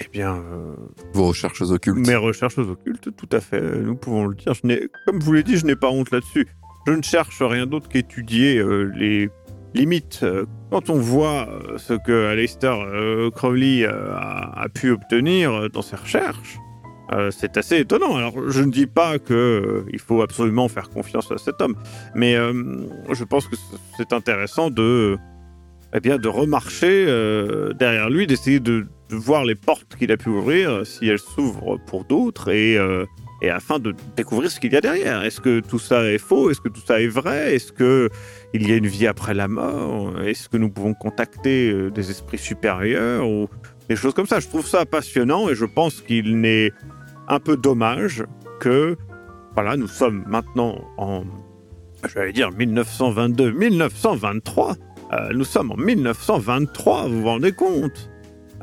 Eh 0.00 0.08
bien, 0.12 0.34
euh, 0.36 0.74
Vos 1.12 1.28
recherches 1.28 1.62
occultes. 1.62 2.06
mes 2.06 2.16
recherches 2.16 2.58
occultes, 2.58 3.14
tout 3.16 3.28
à 3.30 3.40
fait, 3.40 3.60
nous 3.60 3.94
pouvons 3.96 4.26
le 4.26 4.34
dire. 4.34 4.52
Je 4.54 4.88
comme 5.06 5.20
je 5.20 5.24
vous 5.24 5.32
l'ai 5.32 5.42
dit, 5.42 5.56
je 5.56 5.66
n'ai 5.66 5.76
pas 5.76 5.88
honte 5.90 6.10
là-dessus. 6.10 6.48
Je 6.86 6.92
ne 6.92 7.02
cherche 7.02 7.40
rien 7.42 7.66
d'autre 7.66 7.88
qu'étudier 7.88 8.58
euh, 8.58 8.90
les 8.96 9.30
limites. 9.74 10.20
Euh, 10.22 10.46
Quand 10.70 10.88
on 10.90 10.98
voit 10.98 11.48
euh, 11.48 11.78
ce 11.78 11.94
que 11.94 12.26
Aleister 12.26 12.72
euh, 12.72 13.30
Crowley 13.30 13.84
a, 13.84 14.66
pu 14.72 14.90
obtenir 14.90 15.68
dans 15.70 15.82
ses 15.82 15.96
recherches, 15.96 16.58
c'est 17.30 17.56
assez 17.58 17.78
étonnant. 17.78 18.16
Alors, 18.16 18.50
je 18.50 18.60
ne 18.62 18.72
dis 18.72 18.86
pas 18.86 19.20
que 19.20 19.84
il 19.92 20.00
faut 20.00 20.22
absolument 20.22 20.68
faire 20.68 20.88
confiance 20.90 21.30
à 21.30 21.38
cet 21.38 21.60
homme, 21.60 21.76
mais 22.14 22.34
je 22.34 23.24
pense 23.24 23.46
que 23.46 23.54
c'est 23.96 24.12
intéressant 24.12 24.68
de, 24.70 25.16
eh 25.94 26.00
bien, 26.00 26.16
de 26.18 26.26
remarcher 26.26 27.04
derrière 27.78 28.10
lui, 28.10 28.26
d'essayer 28.26 28.58
de, 28.58 28.88
de 29.10 29.16
voir 29.16 29.44
les 29.44 29.54
portes 29.54 29.94
qu'il 29.96 30.10
a 30.10 30.16
pu 30.16 30.30
ouvrir, 30.30 30.84
si 30.84 31.06
elles 31.06 31.20
s'ouvrent 31.20 31.78
pour 31.86 32.04
d'autres, 32.04 32.50
et, 32.50 32.78
et 33.42 33.50
afin 33.50 33.78
de 33.78 33.94
découvrir 34.16 34.50
ce 34.50 34.60
qu'il 34.60 34.72
y 34.72 34.76
a 34.76 34.80
derrière. 34.80 35.22
Est-ce 35.22 35.40
que 35.40 35.60
tout 35.60 35.78
ça 35.78 36.04
est 36.04 36.18
faux? 36.18 36.50
Est-ce 36.50 36.60
que 36.60 36.68
tout 36.68 36.80
ça 36.86 37.00
est 37.00 37.08
vrai? 37.08 37.54
Est-ce 37.54 37.72
que 37.72 38.08
il 38.52 38.68
y 38.68 38.72
a 38.72 38.76
une 38.76 38.86
vie 38.86 39.06
après 39.06 39.34
la 39.34 39.48
mort? 39.48 40.20
Est-ce 40.20 40.48
que 40.48 40.56
nous 40.56 40.70
pouvons 40.70 40.94
contacter 40.94 41.70
euh, 41.70 41.90
des 41.90 42.10
esprits 42.10 42.38
supérieurs 42.38 43.28
ou 43.28 43.48
des 43.88 43.96
choses 43.96 44.14
comme 44.14 44.26
ça? 44.26 44.40
Je 44.40 44.48
trouve 44.48 44.66
ça 44.66 44.86
passionnant 44.86 45.48
et 45.48 45.54
je 45.54 45.64
pense 45.64 46.00
qu'il 46.00 46.40
n'est 46.40 46.72
un 47.28 47.40
peu 47.40 47.56
dommage 47.56 48.24
que, 48.60 48.96
voilà, 49.54 49.76
nous 49.76 49.88
sommes 49.88 50.24
maintenant 50.26 50.78
en, 50.96 51.24
j'allais 52.08 52.32
dire 52.32 52.50
1922, 52.52 53.52
1923. 53.52 54.76
Euh, 55.12 55.32
nous 55.32 55.44
sommes 55.44 55.72
en 55.72 55.76
1923, 55.76 57.08
vous 57.08 57.20
vous 57.20 57.26
rendez 57.26 57.52
compte? 57.52 58.10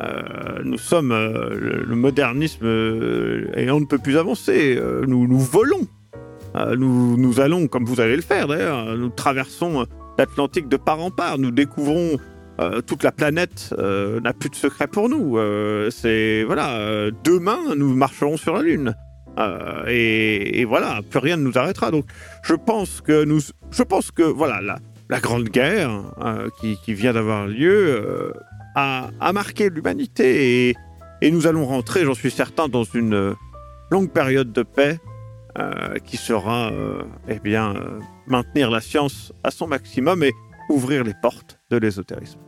Euh, 0.01 0.61
Nous 0.63 0.77
sommes 0.77 1.11
euh, 1.11 1.83
le, 1.85 1.95
modernisme 1.95 2.65
euh, 2.65 3.47
et 3.55 3.69
on 3.71 3.79
ne 3.79 3.85
peut 3.85 3.97
plus 3.97 4.17
avancer. 4.17 4.75
Euh, 4.77 5.05
nous, 5.05 5.39
volons. 5.39 5.87
Euh, 6.55 6.75
nous, 6.75 7.39
allons, 7.39 7.67
comme 7.67 7.85
vous 7.85 8.01
allez 8.01 8.15
le 8.15 8.21
faire 8.21 8.47
d'ailleurs, 8.47 8.97
nous 8.97 9.09
traversons 9.09 9.85
l'Atlantique 10.17 10.67
de 10.67 10.77
part 10.77 10.99
en 10.99 11.11
part. 11.11 11.37
Nous 11.37 11.51
découvrons 11.51 12.17
euh, 12.59 12.81
toute 12.81 13.03
la 13.03 13.11
planète 13.11 13.73
euh, 13.79 14.19
n'a 14.19 14.33
plus 14.33 14.49
de 14.49 14.55
secret 14.55 14.87
pour 14.87 15.09
nous. 15.09 15.37
Euh, 15.37 15.89
c'est 15.89 16.43
voilà, 16.43 16.77
euh, 16.77 17.11
demain 17.23 17.59
nous 17.75 17.95
marcherons 17.95 18.37
sur 18.37 18.53
la 18.53 18.61
Lune. 18.61 18.93
Euh, 19.39 19.85
et, 19.87 20.65
voilà, 20.65 20.99
plus 21.09 21.19
rien 21.19 21.37
ne 21.37 21.43
nous 21.43 21.57
arrêtera. 21.57 21.91
Donc, 21.91 22.05
je 22.43 22.53
pense 22.53 23.01
que 23.01 23.23
nous, 23.23 23.39
je 23.71 23.83
pense 23.83 24.11
que 24.11 24.23
voilà, 24.23 24.59
la, 25.09 25.19
grande 25.19 25.45
guerre 25.45 26.13
euh, 26.23 26.49
qui, 26.59 26.93
vient 26.93 27.13
d'avoir 27.13 27.47
lieu 27.47 27.87
euh, 27.89 28.31
a, 28.75 29.09
a 29.19 29.33
marqué 29.33 29.69
l'humanité 29.69 30.69
et, 30.69 30.75
et 31.21 31.31
nous 31.31 31.47
allons 31.47 31.65
rentrer, 31.65 32.03
j'en 32.05 32.13
suis 32.13 32.31
certain, 32.31 32.67
dans 32.67 32.83
une 32.83 33.13
euh, 33.13 33.33
longue 33.91 34.11
période 34.11 34.51
de 34.53 34.63
paix 34.63 34.99
euh, 35.57 35.95
qui 36.05 36.17
sera, 36.17 36.71
euh, 36.71 37.03
eh 37.27 37.39
bien, 37.39 37.75
euh, 37.75 37.99
maintenir 38.27 38.71
la 38.71 38.79
science 38.81 39.33
à 39.43 39.51
son 39.51 39.67
maximum 39.67 40.23
et 40.23 40.31
ouvrir 40.69 41.03
les 41.03 41.13
portes 41.21 41.59
de 41.69 41.77
l'ésotérisme. 41.77 42.39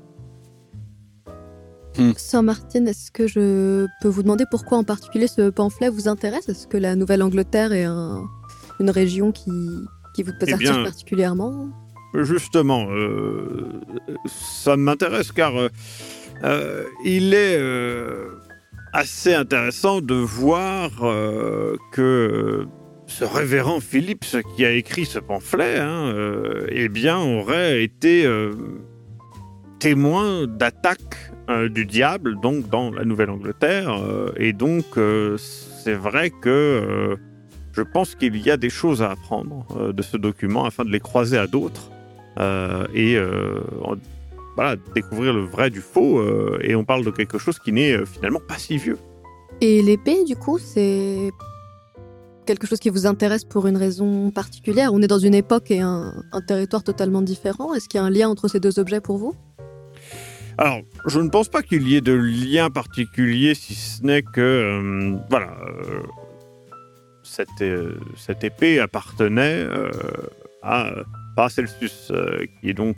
Sœur 2.18 2.42
Martine, 2.42 2.88
est-ce 2.88 3.12
que 3.12 3.28
je 3.28 3.86
peux 4.02 4.08
vous 4.08 4.24
demander 4.24 4.46
pourquoi 4.50 4.80
en 4.80 4.84
particulier 4.84 5.28
ce 5.28 5.52
pamphlet 5.52 5.90
vous 5.90 6.08
intéresse? 6.08 6.50
Est-ce 6.50 6.66
que 6.68 6.78
la 6.78 6.96
Nouvelle-Angleterre 6.96 7.72
est 7.72 7.84
un- 7.84 8.24
une 8.80 8.90
région 8.90 9.32
qui, 9.32 9.52
qui 10.16 10.24
vous 10.24 10.32
peut 10.40 10.48
Eh 10.48 10.56
bien, 10.56 10.84
particulièrement? 10.84 11.70
Justement, 12.16 12.88
euh, 12.90 13.80
ça 14.26 14.76
m'intéresse 14.76 15.32
car 15.32 15.56
euh, 15.60 15.70
euh, 16.44 16.84
il 17.06 17.34
est, 17.34 17.58
euh, 17.58 18.40
assez 18.92 19.34
intéressant 19.34 20.02
de 20.02 20.14
voir 20.14 20.92
euh, 21.04 21.76
que 21.92 22.68
ce 23.08 23.24
révérend 23.24 23.80
Philippe, 23.80 24.26
qui 24.56 24.66
a 24.66 24.72
écrit 24.72 25.06
ce 25.06 25.20
pamphlet, 25.20 25.78
hein, 25.80 26.14
eh 26.70 26.90
bien, 26.90 27.20
aurait 27.20 27.84
été 27.84 28.28
témoin 29.80 30.48
d'attaques 30.48 31.32
du 31.70 31.86
diable, 31.86 32.40
donc 32.40 32.70
dans 32.70 32.92
la 32.92 33.04
Nouvelle-Angleterre. 33.04 33.94
et 34.38 34.54
donc, 34.54 34.86
c'est 35.38 35.94
vrai 35.94 36.32
que 36.32 37.18
je 37.74 37.82
pense 37.82 38.16
qu'il 38.16 38.38
y 38.38 38.50
a 38.50 38.58
des 38.58 38.72
choses 38.72 39.04
à 39.04 39.12
apprendre 39.12 39.94
de 39.94 40.02
ce 40.02 40.18
document 40.18 40.66
afin 40.66 40.84
de 40.84 40.90
les 40.90 41.02
croiser 41.02 41.38
à 41.38 41.46
d'autres 41.46 41.92
euh, 42.40 42.86
et 42.94 43.16
euh, 43.16 43.60
voilà, 44.56 44.76
découvrir 44.94 45.34
le 45.34 45.42
vrai 45.42 45.70
du 45.70 45.82
faux. 45.82 46.20
euh, 46.20 46.60
et 46.62 46.76
on 46.76 46.84
parle 46.84 47.04
de 47.04 47.12
quelque 47.12 47.38
chose 47.38 47.60
qui 47.60 47.72
n'est 47.72 47.94
euh, 47.94 48.06
finalement 48.06 48.42
pas 48.48 48.58
si 48.58 48.78
vieux. 48.78 48.98
Et 49.62 49.82
l'épée, 49.82 50.24
du 50.26 50.36
coup, 50.36 50.58
c'est 50.58 51.32
quelque 52.46 52.68
chose 52.68 52.80
qui 52.80 52.90
vous 52.90 53.06
intéresse 53.08 53.46
pour 53.46 53.68
une 53.68 53.78
raison 53.78 54.30
particulière? 54.32 54.92
On 54.94 55.02
est 55.02 55.08
dans 55.08 55.20
une 55.20 55.34
époque 55.34 55.72
et 55.72 55.80
un, 55.80 56.14
un 56.32 56.42
territoire 56.42 56.84
totalement 56.84 57.22
différent. 57.22 57.74
Est-ce 57.74 57.88
qu'il 57.88 58.00
y 58.00 58.02
a 58.02 58.06
un 58.06 58.10
lien 58.10 58.28
entre 58.30 58.48
ces 58.48 58.60
deux 58.60 58.80
objets 58.80 59.00
pour 59.00 59.18
vous? 59.18 59.36
Alors, 60.58 60.82
je 61.08 61.20
ne 61.20 61.30
pense 61.30 61.48
pas 61.50 61.64
qu'il 61.64 61.88
y 61.88 61.96
ait 61.96 62.02
de 62.02 62.14
lien 62.14 62.70
particulier, 62.70 63.56
si 63.56 63.74
ce 63.74 64.04
n'est 64.04 64.22
que, 64.22 64.42
euh, 64.42 65.18
voilà, 65.30 65.56
cette, 67.24 67.64
cette 68.18 68.44
épée 68.44 68.80
appartenait 68.80 69.66
à 70.62 70.92
Paracelsus, 71.36 72.12
qui 72.60 72.70
est 72.70 72.74
donc, 72.74 72.98